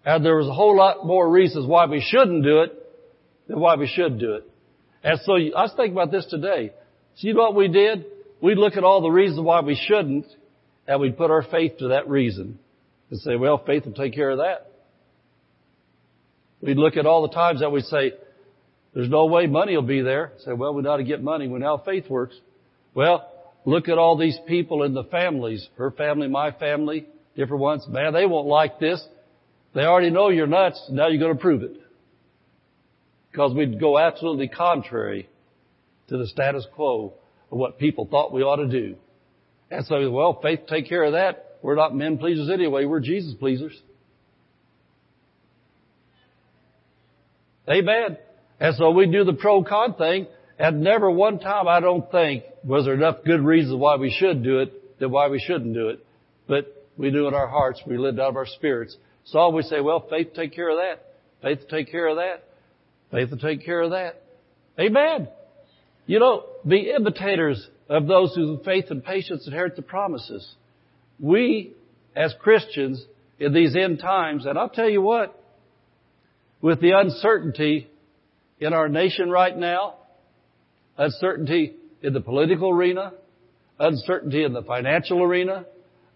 [0.05, 2.73] and there was a whole lot more reasons why we shouldn't do it
[3.49, 4.45] than why we should do it.
[5.03, 6.73] And so I was thinking about this today.
[7.17, 8.05] See what we did?
[8.43, 10.27] We'd look at all the reasons why we shouldn't,
[10.87, 12.59] and we'd put our faith to that reason.
[13.11, 14.71] And say, well, faith will take care of that.
[16.63, 18.13] We'd look at all the times that we say,
[18.95, 20.33] there's no way money will be there.
[20.45, 21.49] Say, well, we ought to get money.
[21.49, 22.35] We know how faith works.
[22.95, 23.31] Well,
[23.65, 25.67] look at all these people in the families.
[25.77, 27.87] Her family, my family, different ones.
[27.89, 29.05] Man, they won't like this.
[29.75, 30.83] They already know you're nuts.
[30.91, 31.77] Now you're going to prove it.
[33.31, 35.29] Because we'd go absolutely contrary
[36.09, 37.15] to the status quo
[37.51, 38.97] of what people thought we ought to do.
[39.71, 41.59] And so, well, faith take care of that.
[41.63, 42.85] We're not men pleasers anyway.
[42.87, 43.79] We're Jesus pleasers.
[47.69, 48.17] Amen.
[48.59, 50.27] And so we do the pro-con thing,
[50.59, 54.43] and never one time I don't think was there enough good reasons why we should
[54.43, 56.05] do it than why we shouldn't do it.
[56.47, 57.81] But we do it in our hearts.
[57.87, 58.97] We live out of our spirits.
[59.25, 61.05] So we say, well, faith take care of that.
[61.43, 62.45] Faith take care of that.
[63.11, 64.23] Faith will take care of that.
[64.79, 65.29] Amen.
[66.07, 70.49] You know, be imitators of those who through faith and patience inherit the promises.
[71.19, 71.73] We,
[72.17, 73.05] as Christians,
[73.39, 75.37] in these end times, and I'll tell you what,
[76.61, 77.89] with the uncertainty
[78.59, 79.95] in our nation right now,
[80.99, 83.13] uncertainty in the political arena,
[83.79, 85.65] uncertainty in the financial arena,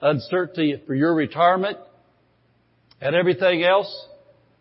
[0.01, 1.79] uncertainty for your retirement,
[3.01, 4.07] and everything else,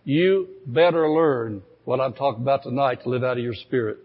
[0.06, 3.98] you better learn what I'm talking about tonight to live out of your spirit.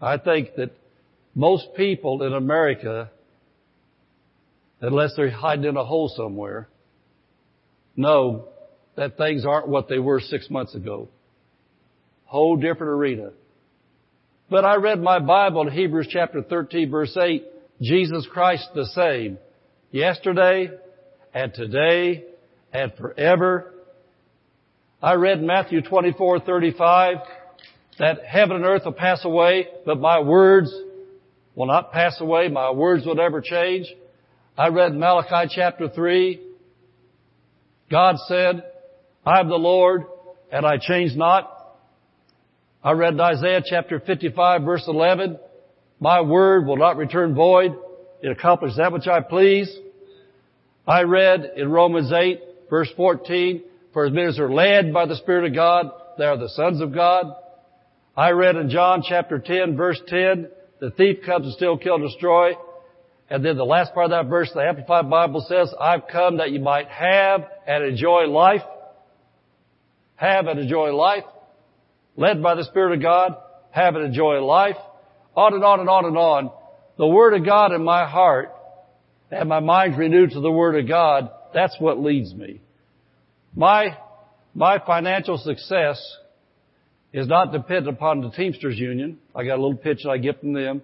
[0.00, 0.70] I think that
[1.34, 3.10] most people in America,
[4.80, 6.68] unless they're hiding in a hole somewhere,
[7.96, 8.46] know
[8.96, 11.08] that things aren't what they were six months ago.
[12.24, 13.30] Whole different arena.
[14.48, 17.44] But I read my Bible in Hebrews chapter 13 verse 8,
[17.80, 19.38] Jesus Christ the same,
[19.90, 20.70] yesterday
[21.32, 22.24] and today
[22.72, 23.72] and forever.
[25.02, 27.22] I read Matthew 24:35
[27.98, 30.72] that heaven and earth will pass away, but my words
[31.54, 32.48] will not pass away.
[32.48, 33.86] My words will never change.
[34.56, 36.40] I read Malachi chapter 3.
[37.90, 38.62] God said,
[39.26, 40.04] I am the Lord
[40.52, 41.56] and I change not.
[42.82, 45.38] I read Isaiah chapter 55 verse 11.
[45.98, 47.76] My word will not return void.
[48.22, 49.74] It accomplishes that which I please.
[50.86, 55.16] I read in Romans 8 verse 14, for as many as are led by the
[55.16, 57.34] Spirit of God, they are the sons of God.
[58.16, 60.48] I read in John chapter 10 verse 10,
[60.80, 62.52] the thief comes to steal, kill, destroy.
[63.28, 66.50] And then the last part of that verse, the Amplified Bible says, I've come that
[66.50, 68.62] you might have and enjoy life
[70.20, 71.24] have and enjoy life,
[72.14, 73.36] led by the Spirit of God,
[73.70, 74.76] have and enjoy life,
[75.34, 76.50] on and on and on and on.
[76.98, 78.52] The Word of God in my heart
[79.30, 82.60] and my mind renewed to the Word of God that's what leads me.
[83.56, 83.96] My,
[84.54, 86.00] my financial success
[87.12, 89.18] is not dependent upon the Teamsters Union.
[89.34, 90.82] I got a little pitch I get from them.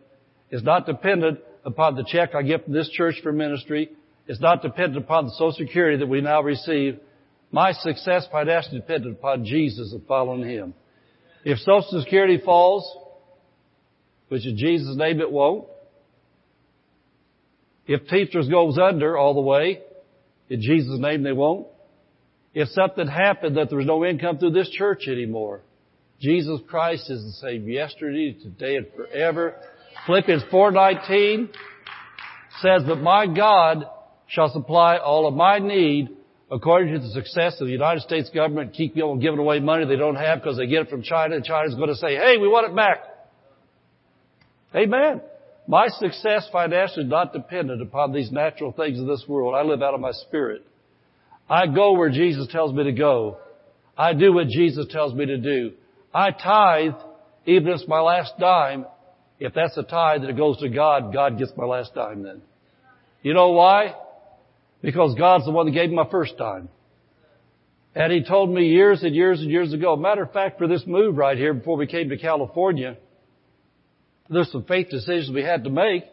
[0.51, 3.91] It's not dependent upon the check I get from this church for ministry.
[4.27, 6.99] It's not dependent upon the Social Security that we now receive.
[7.53, 10.75] My success financially dependent upon Jesus and following Him.
[11.45, 12.85] If Social Security falls,
[14.29, 15.67] which in Jesus' name it won't,
[17.87, 19.81] if Teamsters goes under all the way,
[20.49, 21.69] in Jesus' name they won't.
[22.53, 25.61] If something happened that there was no income through this church anymore,
[26.21, 29.55] Jesus Christ is the same yesterday, today, and forever.
[30.07, 31.51] Philippians 4.19
[32.61, 33.85] says, But my God
[34.29, 36.17] shall supply all of my need
[36.51, 39.97] according to the success of the United States government, keep people giving away money they
[39.97, 42.49] don't have because they get it from China, and China's going to say, hey, we
[42.49, 42.99] want it back.
[44.75, 45.21] Amen.
[45.67, 49.55] My success financially is not dependent upon these natural things of this world.
[49.55, 50.65] I live out of my spirit.
[51.49, 53.39] I go where Jesus tells me to go.
[53.99, 55.73] I do what Jesus tells me to do.
[56.13, 56.95] I tithe,
[57.47, 58.87] even if it's my last dime.
[59.39, 62.41] If that's a tithe that goes to God, God gets my last dime then.
[63.23, 63.95] You know why?
[64.83, 66.69] Because God's the one that gave me my first dime.
[67.95, 69.97] And He told me years and years and years ago.
[69.97, 72.97] Matter of fact, for this move right here, before we came to California,
[74.31, 76.05] there's some faith decisions we had to make.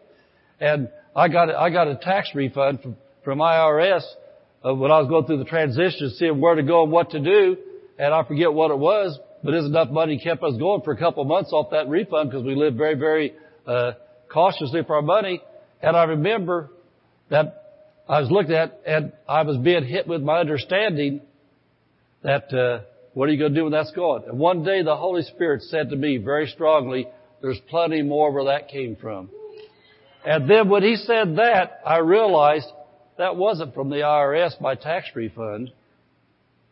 [0.59, 4.03] And I got, I got a tax refund from, from IRS
[4.63, 7.57] when I was going through the transition, seeing where to go and what to do.
[7.99, 10.97] And I forget what it was, but there's enough money kept us going for a
[10.97, 13.33] couple of months off that refund because we lived very, very
[13.67, 13.91] uh,
[14.31, 15.41] cautiously for our money.
[15.81, 16.69] And I remember
[17.29, 17.63] that
[18.07, 21.21] I was looking at and I was being hit with my understanding
[22.23, 24.23] that uh, what are you going to do when that's gone?
[24.27, 27.07] And one day the Holy Spirit said to me very strongly,
[27.41, 29.29] there's plenty more where that came from.
[30.25, 32.67] And then when he said that, I realized
[33.17, 35.71] that wasn't from the IRS, my tax refund.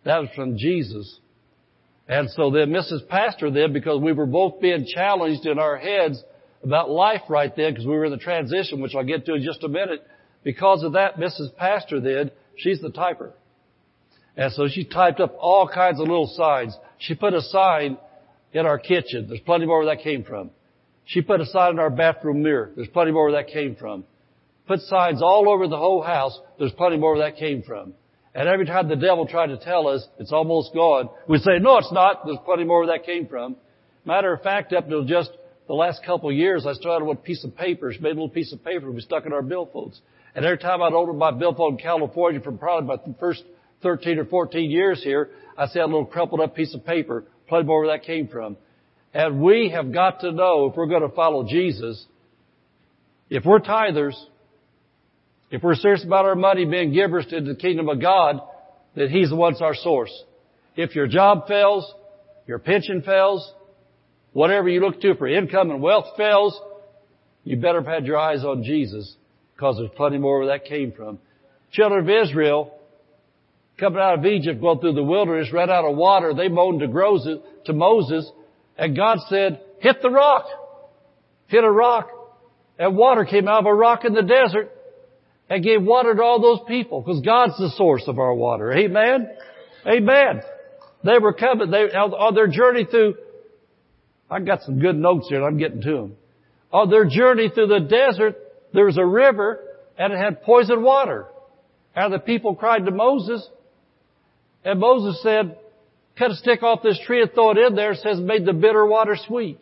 [0.06, 1.20] That was from Jesus.
[2.12, 3.08] And so then Mrs.
[3.08, 6.22] Pastor then, because we were both being challenged in our heads
[6.62, 9.44] about life right then, because we were in the transition, which I'll get to in
[9.44, 10.06] just a minute,
[10.44, 11.56] because of that, Mrs.
[11.56, 13.32] Pastor then, she's the typer.
[14.36, 16.76] And so she typed up all kinds of little signs.
[16.98, 17.98] She put a sign
[18.52, 19.28] in our kitchen.
[19.30, 20.50] There's plenty more where that came from.
[21.06, 22.72] She put a sign in our bathroom mirror.
[22.76, 24.04] There's plenty more where that came from.
[24.68, 26.38] Put signs all over the whole house.
[26.60, 27.94] There's plenty more where that came from.
[28.34, 31.78] And every time the devil tried to tell us it's almost gone, we'd say, no,
[31.78, 32.26] it's not.
[32.26, 33.58] There's plenty more where that came from.
[34.06, 35.32] Matter of fact, up until just
[35.68, 38.30] the last couple of years, I started with a piece of paper, made a little
[38.30, 40.00] piece of paper we stuck in our billfolds.
[40.34, 43.44] And every time I'd open my billfold in California from probably about the first
[43.84, 47.66] 13 or 14 years here, I see a little crumpled up piece of paper, plenty
[47.66, 48.56] more where that came from.
[49.14, 52.06] And we have got to know if we're going to follow Jesus,
[53.30, 54.14] if we're tithers,
[55.52, 58.40] if we're serious about our money being givers to the kingdom of God,
[58.96, 60.12] that He's the one's our source.
[60.78, 61.94] If your job fails,
[62.48, 63.54] your pension fails,
[64.32, 66.60] whatever you look to for income and wealth fails,
[67.44, 69.16] you better have had your eyes on Jesus
[69.54, 71.20] because there's plenty more where that came from.
[71.72, 72.74] Children of Israel,
[73.78, 76.34] coming out of Egypt, going through the wilderness, ran out of water.
[76.34, 78.32] They moaned to Moses,
[78.78, 80.46] and God said, hit the rock.
[81.48, 82.10] Hit a rock.
[82.80, 84.72] And water came out of a rock in the desert
[85.52, 88.72] and gave water to all those people because God's the source of our water.
[88.72, 89.30] Amen?
[89.86, 90.42] Amen.
[91.04, 93.16] They were coming, they, on their journey through,
[94.30, 96.16] I got some good notes here and I'm getting to them.
[96.72, 98.38] On their journey through the desert,
[98.74, 99.60] there was a river
[99.98, 101.26] and it had poison water.
[101.94, 103.46] And the people cried to Moses
[104.64, 105.58] and Moses said,
[106.18, 107.92] cut a stick off this tree and throw it in there.
[107.92, 109.60] It says made the bitter water sweet.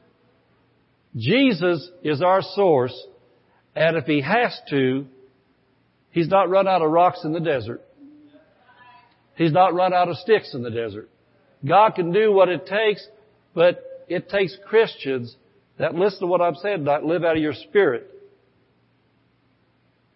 [1.16, 2.96] Jesus is our source,
[3.76, 5.08] and if he has to,
[6.12, 7.82] he's not run out of rocks in the desert.
[9.36, 11.10] He's not run out of sticks in the desert.
[11.66, 13.08] God can do what it takes,
[13.54, 15.36] but it takes Christians
[15.78, 18.10] that listen to what I'm saying, not live out of your spirit.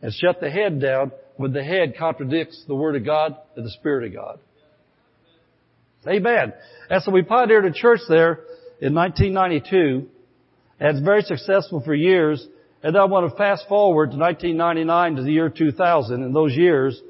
[0.01, 3.71] And shut the head down when the head contradicts the Word of God and the
[3.71, 4.39] Spirit of God.
[6.05, 6.53] Amen.
[6.89, 8.41] And so we pioneered a church there
[8.81, 10.09] in 1992,
[10.79, 12.45] and it's very successful for years.
[12.83, 16.21] And I want to fast forward to 1999 to the year 2000.
[16.21, 17.01] In those years,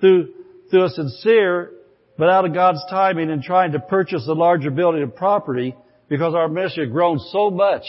[0.00, 0.34] through
[0.70, 1.70] through a sincere
[2.18, 5.74] but out of God's timing and trying to purchase a larger building and property,
[6.08, 7.82] because our ministry had grown so much.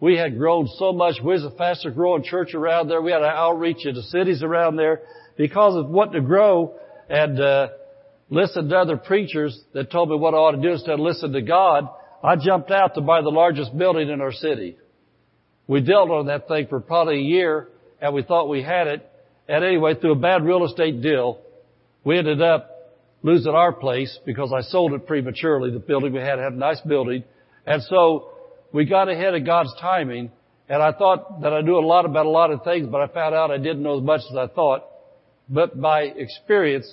[0.00, 1.16] We had grown so much.
[1.22, 3.00] We was a faster growing church around there.
[3.00, 5.02] We had an outreach into cities around there
[5.36, 6.74] because of what to grow
[7.08, 7.40] and.
[7.40, 7.68] Uh,
[8.32, 11.32] listened to other preachers that told me what I ought to do instead of listen
[11.32, 11.86] to God,
[12.24, 14.78] I jumped out to buy the largest building in our city.
[15.66, 17.68] We dealt on that thing for probably a year
[18.00, 19.08] and we thought we had it.
[19.48, 21.40] And anyway, through a bad real estate deal,
[22.04, 22.68] we ended up
[23.22, 25.70] losing our place because I sold it prematurely.
[25.70, 27.24] The building we had had a nice building.
[27.66, 28.30] And so
[28.72, 30.30] we got ahead of God's timing
[30.68, 33.12] and I thought that I knew a lot about a lot of things, but I
[33.12, 34.84] found out I didn't know as much as I thought.
[35.48, 36.86] But by experience,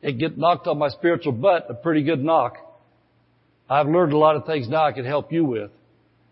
[0.00, 2.56] it get knocked on my spiritual butt, a pretty good knock.
[3.68, 5.70] I've learned a lot of things now I can help you with.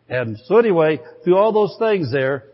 [0.08, 2.44] And so anyway, through all those things there,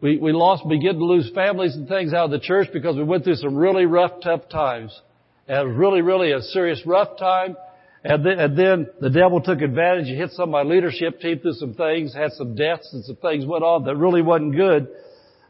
[0.00, 3.02] we, we lost, began to lose families and things out of the church because we
[3.02, 4.98] went through some really rough, tough times.
[5.46, 7.56] And it was really, really a serious rough time.
[8.02, 10.06] And then, and then the devil took advantage.
[10.06, 13.16] He hit some of my leadership team through some things, had some deaths and some
[13.16, 14.88] things went on that really wasn't good.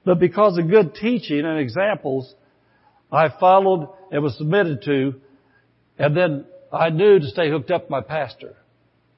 [0.04, 2.34] But because of good teaching and examples,
[3.12, 5.14] I followed and was submitted to,
[5.98, 8.56] and then I knew to stay hooked up with my pastor.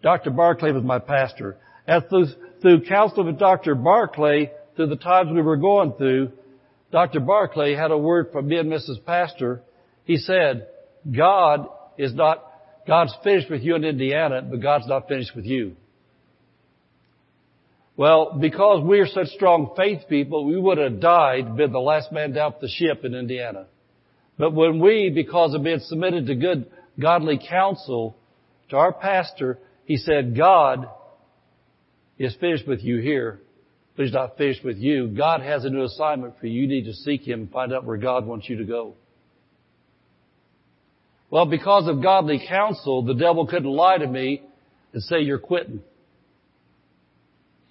[0.03, 0.31] Dr.
[0.31, 1.57] Barclay was my pastor.
[1.87, 2.27] And through,
[2.61, 3.75] through counseling with Dr.
[3.75, 6.33] Barclay, through the times we were going through,
[6.91, 7.21] Dr.
[7.21, 9.05] Barclay had a word from me and Mrs.
[9.05, 9.63] Pastor.
[10.05, 10.69] He said,
[11.11, 11.69] God
[11.99, 12.45] is not
[12.87, 15.77] God's finished with you in Indiana, but God's not finished with you.
[17.97, 22.11] Well, because we are such strong faith people, we would have died, been the last
[22.11, 23.67] man down the ship in Indiana.
[24.39, 28.17] But when we, because of being submitted to good, godly counsel,
[28.71, 30.89] to our pastor, he said, God
[32.23, 33.41] is finished with you here,
[33.97, 35.09] but he's not finished with you.
[35.09, 36.63] God has a new assignment for you.
[36.63, 38.95] You need to seek him and find out where God wants you to go.
[41.31, 44.43] Well, because of godly counsel, the devil couldn't lie to me
[44.93, 45.81] and say you're quitting.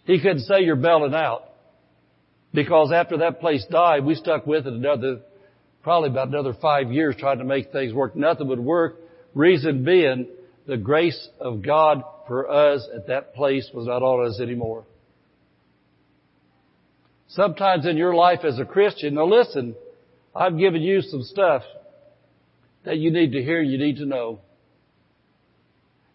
[0.06, 1.44] He couldn't say you're bailing out.
[2.54, 5.22] Because after that place died, we stuck with it another,
[5.84, 8.16] probably about another five years trying to make things work.
[8.16, 8.98] Nothing would work.
[9.34, 10.28] Reason being,
[10.68, 14.86] the grace of God for us at that place was not on us anymore.
[17.28, 19.76] Sometimes in your life as a Christian, now listen,
[20.34, 21.64] I've given you some stuff
[22.86, 24.40] that you need to hear, you need to know.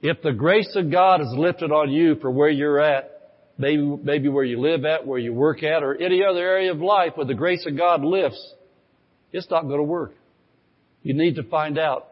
[0.01, 3.11] If the grace of God is lifted on you for where you're at,
[3.59, 6.79] maybe, maybe where you live at, where you work at, or any other area of
[6.79, 8.55] life where the grace of God lifts,
[9.33, 10.15] it's not going to work.
[11.03, 12.09] You need to find out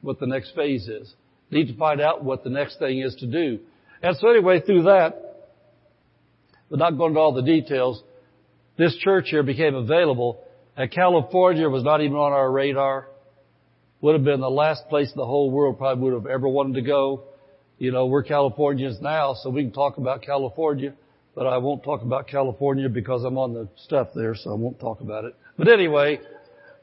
[0.00, 1.14] what the next phase is.
[1.50, 3.60] Need to find out what the next thing is to do.
[4.02, 5.48] And so anyway, through that,
[6.70, 8.02] not going into all the details,
[8.78, 10.44] this church here became available
[10.76, 13.08] and California was not even on our radar
[14.00, 16.74] would have been the last place in the whole world probably would have ever wanted
[16.74, 17.24] to go.
[17.78, 20.94] You know, we're Californians now, so we can talk about California,
[21.34, 24.80] but I won't talk about California because I'm on the stuff there, so I won't
[24.80, 25.34] talk about it.
[25.58, 26.20] But anyway,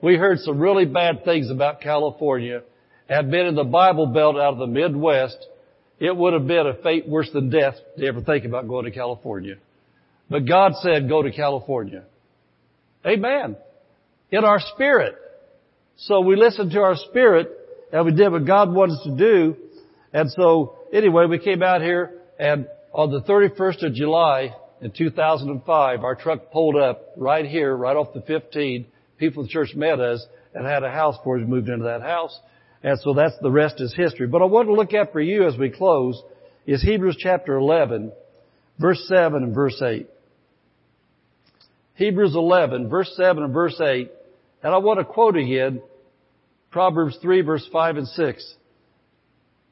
[0.02, 2.62] we heard some really bad things about California.
[3.10, 5.38] Had been in the Bible Belt out of the Midwest,
[6.00, 8.92] it would have been a fate worse than death to ever think about going to
[8.92, 9.56] California.
[10.30, 12.04] But God said, go to California.
[13.06, 13.56] Amen.
[14.32, 15.16] In our spirit.
[15.98, 17.50] So we listened to our spirit
[17.92, 19.56] and we did what God wanted us to do.
[20.14, 26.04] And so anyway, we came out here and on the 31st of July in 2005,
[26.04, 28.86] our truck pulled up right here, right off the 15.
[29.18, 31.42] People in the church met us and had a house for us.
[31.42, 32.38] We moved into that house.
[32.84, 34.28] And so that's the rest is history.
[34.28, 36.22] But I want to look at for you as we close
[36.66, 38.12] is Hebrews chapter 11,
[38.80, 40.08] verse 7 and verse 8.
[41.96, 44.12] Hebrews 11, verse 7 and verse 8.
[44.64, 45.82] And I want to quote again
[46.72, 48.56] Proverbs 3 verse 5 and 6.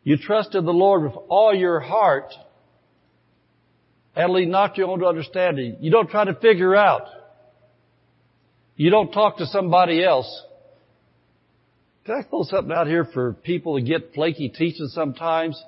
[0.04, 2.34] You trust in the Lord with all your heart
[4.16, 5.78] and lean not your own understanding.
[5.82, 7.08] You don't try to figure out.
[8.76, 10.44] You don't talk to somebody else.
[12.06, 15.62] Can I throw something out here for people to get flaky teaching sometimes?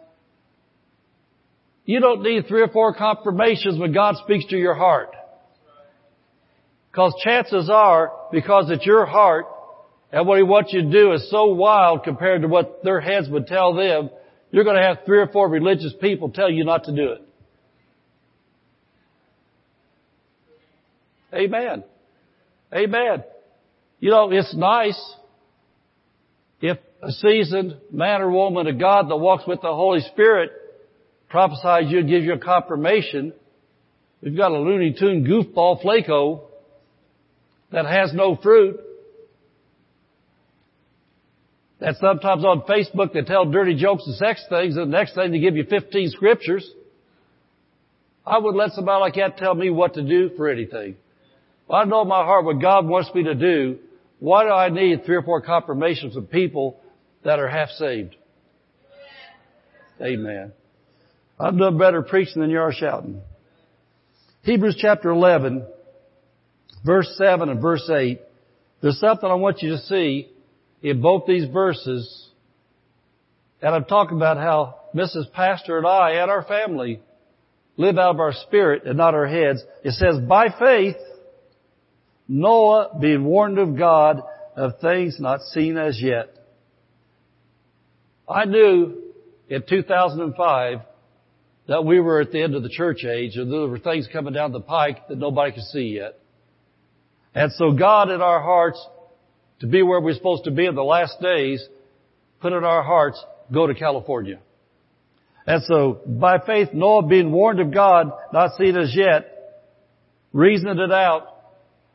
[1.86, 5.16] You don't need three or four confirmations when God speaks to your heart.
[6.92, 9.46] Because chances are, because it's your heart,
[10.12, 13.28] and what He wants you to do is so wild compared to what their heads
[13.30, 14.10] would tell them,
[14.52, 17.22] you're going to have three or four religious people tell you not to do it.
[21.34, 21.84] Amen.
[22.74, 23.24] Amen.
[24.00, 25.16] You know, it's nice
[26.62, 30.52] if a seasoned man or woman of God that walks with the Holy Spirit
[31.30, 33.34] prophesies you and gives you a confirmation.
[34.22, 36.42] We've got a Looney Tune goofball flaco
[37.72, 38.80] that has no fruit.
[41.80, 45.32] That sometimes on Facebook they tell dirty jokes and sex things and the next thing
[45.32, 46.68] they give you 15 scriptures.
[48.26, 50.96] I would let somebody like that tell me what to do for anything.
[51.70, 53.80] I know in my heart what God wants me to do.
[54.20, 56.80] Why do I need three or four confirmations of people
[57.24, 58.16] that are half saved?
[60.02, 60.54] Amen.
[61.40, 63.22] I've done better preaching than you are shouting.
[64.44, 65.66] Hebrews chapter 11
[66.86, 68.20] verse 7 and verse 8,
[68.82, 70.30] there's something I want you to see
[70.82, 72.30] in both these verses,
[73.62, 75.32] and I'm talking about how Mrs.
[75.34, 77.02] Pastor and I and our family
[77.76, 79.62] live out of our spirit and not our heads.
[79.84, 80.96] It says, by faith,
[82.28, 84.22] Noah being warned of God
[84.56, 86.34] of things not seen as yet.
[88.28, 89.02] I knew
[89.48, 90.80] in 2005
[91.68, 94.34] that we were at the end of the church age and there were things coming
[94.34, 96.20] down the pike that nobody could see yet.
[97.34, 98.84] And so God in our hearts,
[99.60, 101.66] to be where we're supposed to be in the last days,
[102.42, 104.40] put in our hearts, go to California.
[105.46, 109.64] And so, by faith, Noah being warned of God, not seen as yet,
[110.34, 111.37] reasoned it out,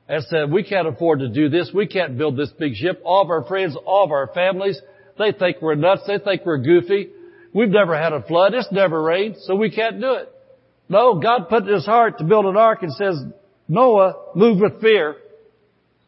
[0.08, 1.70] and said, we can't afford to do this.
[1.74, 3.00] We can't build this big ship.
[3.04, 4.80] All of our friends, all of our families,
[5.18, 6.02] they think we're nuts.
[6.06, 7.10] They think we're goofy.
[7.54, 8.54] We've never had a flood.
[8.54, 10.32] It's never rained, so we can't do it.
[10.88, 13.22] No, God put in his heart to build an ark and says,
[13.68, 15.16] Noah moved with fear,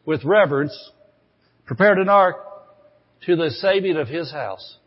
[0.05, 0.77] with reverence,
[1.65, 2.37] prepared an ark
[3.25, 4.77] to the saving of his house.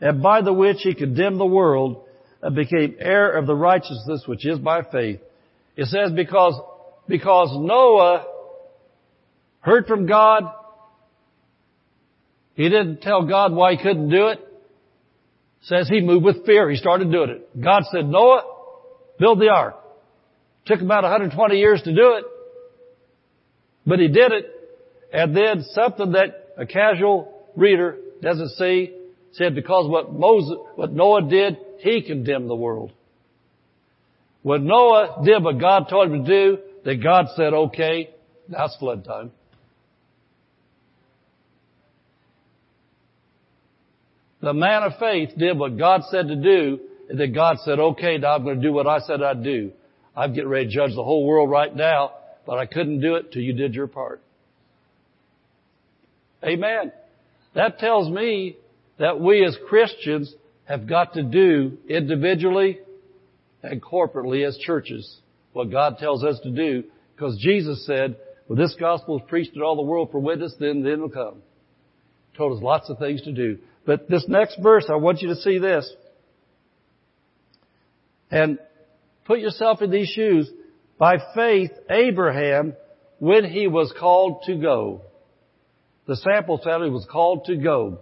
[0.00, 2.04] And by the which he condemned the world
[2.40, 5.20] and became heir of the righteousness which is by faith.
[5.76, 6.60] It says because,
[7.08, 8.26] because Noah
[9.60, 10.44] heard from God,
[12.54, 14.40] he didn't tell God why he couldn't do it.
[15.62, 16.68] says he moved with fear.
[16.68, 17.60] He started doing it.
[17.60, 18.42] God said, Noah,
[19.18, 19.76] build the ark.
[20.66, 22.24] Took about 120 years to do it.
[23.86, 24.46] But he did it.
[25.12, 28.96] And then something that a casual reader doesn't see
[29.32, 32.92] said because what Moses, what Noah did, he condemned the world.
[34.42, 38.10] When Noah did what God told him to do, that God said, okay,
[38.48, 39.30] it's flood time.
[44.40, 48.18] The man of faith did what God said to do, and then God said, okay,
[48.18, 49.70] now I'm going to do what I said I'd do.
[50.16, 52.12] I'm getting ready to judge the whole world right now,
[52.44, 54.20] but I couldn't do it till you did your part.
[56.44, 56.90] Amen.
[57.54, 58.56] That tells me
[58.98, 60.34] that we as Christians
[60.64, 62.80] have got to do individually
[63.62, 65.20] and corporately as churches
[65.52, 66.84] what God tells us to do
[67.14, 70.82] because Jesus said, when this gospel is preached in all the world for witness, then
[70.82, 71.42] then will come.
[72.36, 73.58] Told us lots of things to do.
[73.84, 75.90] But this next verse, I want you to see this.
[78.30, 78.58] And
[79.26, 80.50] put yourself in these shoes.
[80.98, 82.74] By faith, Abraham,
[83.18, 85.02] when he was called to go,
[86.06, 88.00] the sample family was called to go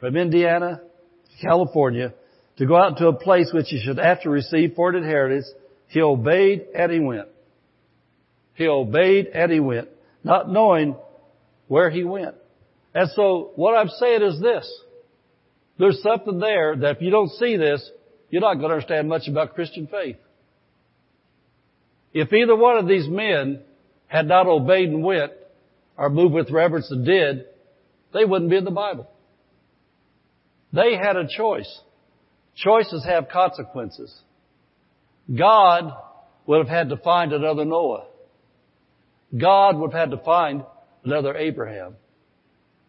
[0.00, 2.14] from Indiana to California
[2.58, 5.50] to go out to a place which he should after receive for an inheritance.
[5.88, 7.28] He obeyed and he went.
[8.54, 9.88] He obeyed and he went,
[10.22, 10.96] not knowing
[11.68, 12.36] where he went.
[12.94, 14.72] And so what I'm saying is this.
[15.78, 17.88] There's something there that if you don't see this,
[18.30, 20.16] you're not going to understand much about Christian faith.
[22.12, 23.60] If either one of these men
[24.06, 25.32] had not obeyed and went,
[25.96, 27.46] or moved with reverence and did,
[28.12, 29.08] they wouldn't be in the Bible.
[30.72, 31.80] They had a choice.
[32.56, 34.14] Choices have consequences.
[35.34, 35.92] God
[36.46, 38.06] would have had to find another Noah.
[39.36, 40.64] God would have had to find
[41.04, 41.96] another Abraham.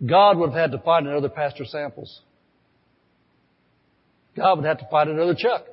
[0.05, 2.21] God would have had to find another Pastor Samples.
[4.35, 5.65] God would have to find another Chuck.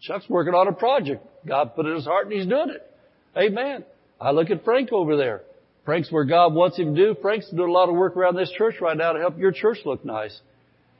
[0.00, 1.24] Chuck's working on a project.
[1.46, 2.90] God put it in his heart and he's doing it.
[3.36, 3.84] Amen.
[4.20, 5.42] I look at Frank over there.
[5.84, 7.20] Frank's where God wants him to do.
[7.20, 9.78] Frank's doing a lot of work around this church right now to help your church
[9.84, 10.40] look nice.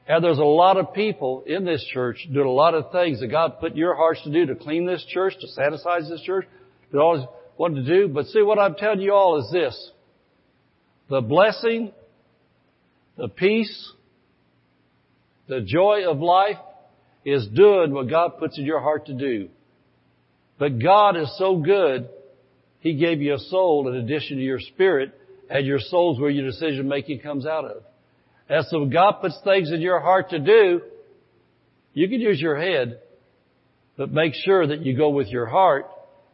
[0.07, 3.27] And there's a lot of people in this church doing a lot of things that
[3.27, 6.45] God put your hearts to do to clean this church, to sanitize this church,
[6.91, 7.23] to always
[7.57, 8.07] wanted to do.
[8.09, 9.91] But see, what I'm telling you all is this.
[11.09, 11.93] The blessing,
[13.17, 13.91] the peace,
[15.47, 16.57] the joy of life
[17.25, 19.49] is doing what God puts in your heart to do.
[20.57, 22.09] But God is so good,
[22.79, 25.13] He gave you a soul in addition to your spirit,
[25.49, 27.83] and your soul's where your decision making comes out of.
[28.53, 30.81] And so God puts things in your heart to do.
[31.95, 32.99] You can use your head,
[33.97, 35.87] but make sure that you go with your heart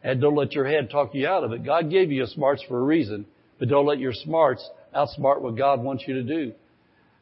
[0.03, 1.63] and don't let your head talk you out of it.
[1.63, 3.25] God gave you a smarts for a reason,
[3.57, 6.51] but don't let your smarts outsmart what God wants you to do.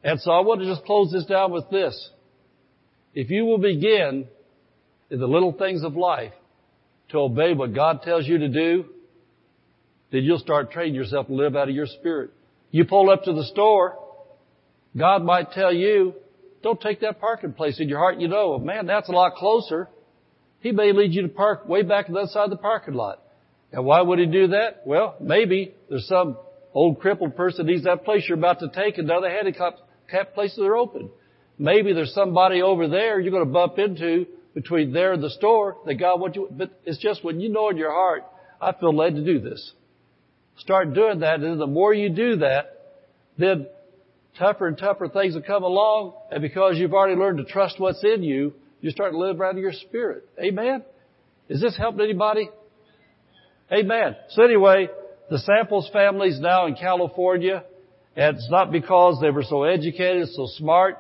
[0.04, 2.10] And so I want to just close this down with this.
[3.14, 4.28] If you will begin
[5.12, 6.34] in the little things of life
[7.10, 8.86] to obey what God tells you to do,
[10.12, 12.32] then you'll start training yourself to live out of your spirit.
[12.72, 14.00] You pull up to the store,
[14.98, 16.16] God might tell you,
[16.64, 18.20] don't take that parking place in your heart.
[18.20, 19.90] You know, man, that's a lot closer.
[20.60, 22.96] He may lead you to park way back to the other side of the parking
[22.96, 23.22] lot.
[23.72, 24.82] And why would he do that?
[24.86, 26.38] Well, maybe there's some
[26.74, 29.82] old crippled person needs that place you're about to take and now the handicapped
[30.34, 31.10] places are open.
[31.60, 35.78] Maybe there's somebody over there you're going to bump into between there and the store
[35.86, 38.24] that God wants you, but it's just when you know in your heart,
[38.60, 39.74] I feel led to do this.
[40.58, 43.04] Start doing that, and the more you do that,
[43.38, 43.68] then
[44.38, 48.04] tougher and tougher things will come along, and because you've already learned to trust what's
[48.04, 50.28] in you, you start to live out of your spirit.
[50.40, 50.84] Amen?
[51.50, 52.50] Is this helping anybody?
[53.72, 54.16] Amen.
[54.30, 54.90] So anyway,
[55.30, 57.64] the Samples family's now in California,
[58.16, 60.98] and it's not because they were so educated, so smart,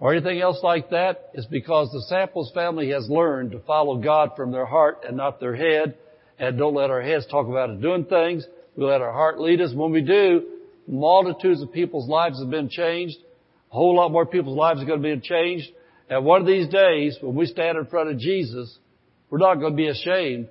[0.00, 1.30] or anything else like that.
[1.34, 5.40] It's because the Samples family has learned to follow God from their heart and not
[5.40, 5.96] their head,
[6.38, 8.46] and don't let our heads talk about it doing things.
[8.76, 9.74] We let our heart lead us.
[9.74, 10.57] When we do,
[10.88, 13.18] multitudes of people's lives have been changed.
[13.70, 15.68] A whole lot more people's lives are going to be changed.
[16.08, 18.78] And one of these days, when we stand in front of Jesus,
[19.30, 20.48] we're not going to be ashamed.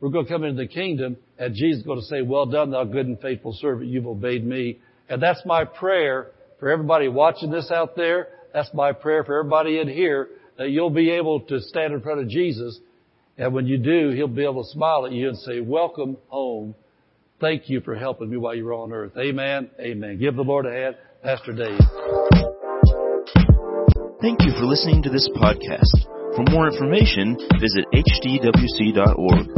[0.00, 2.70] We're going to come into the kingdom and Jesus is going to say, well done,
[2.70, 3.88] thou good and faithful servant.
[3.88, 4.78] You've obeyed me.
[5.08, 6.28] And that's my prayer
[6.60, 8.28] for everybody watching this out there.
[8.52, 12.20] That's my prayer for everybody in here that you'll be able to stand in front
[12.20, 12.78] of Jesus.
[13.38, 16.74] And when you do, he'll be able to smile at you and say, welcome home.
[17.42, 19.16] Thank you for helping me while you were on earth.
[19.18, 19.68] Amen.
[19.80, 20.16] Amen.
[20.16, 20.96] Give the Lord a hand.
[21.24, 21.80] Pastor Dave.
[24.22, 26.06] Thank you for listening to this podcast.
[26.36, 29.48] For more information, visit hdwc.org.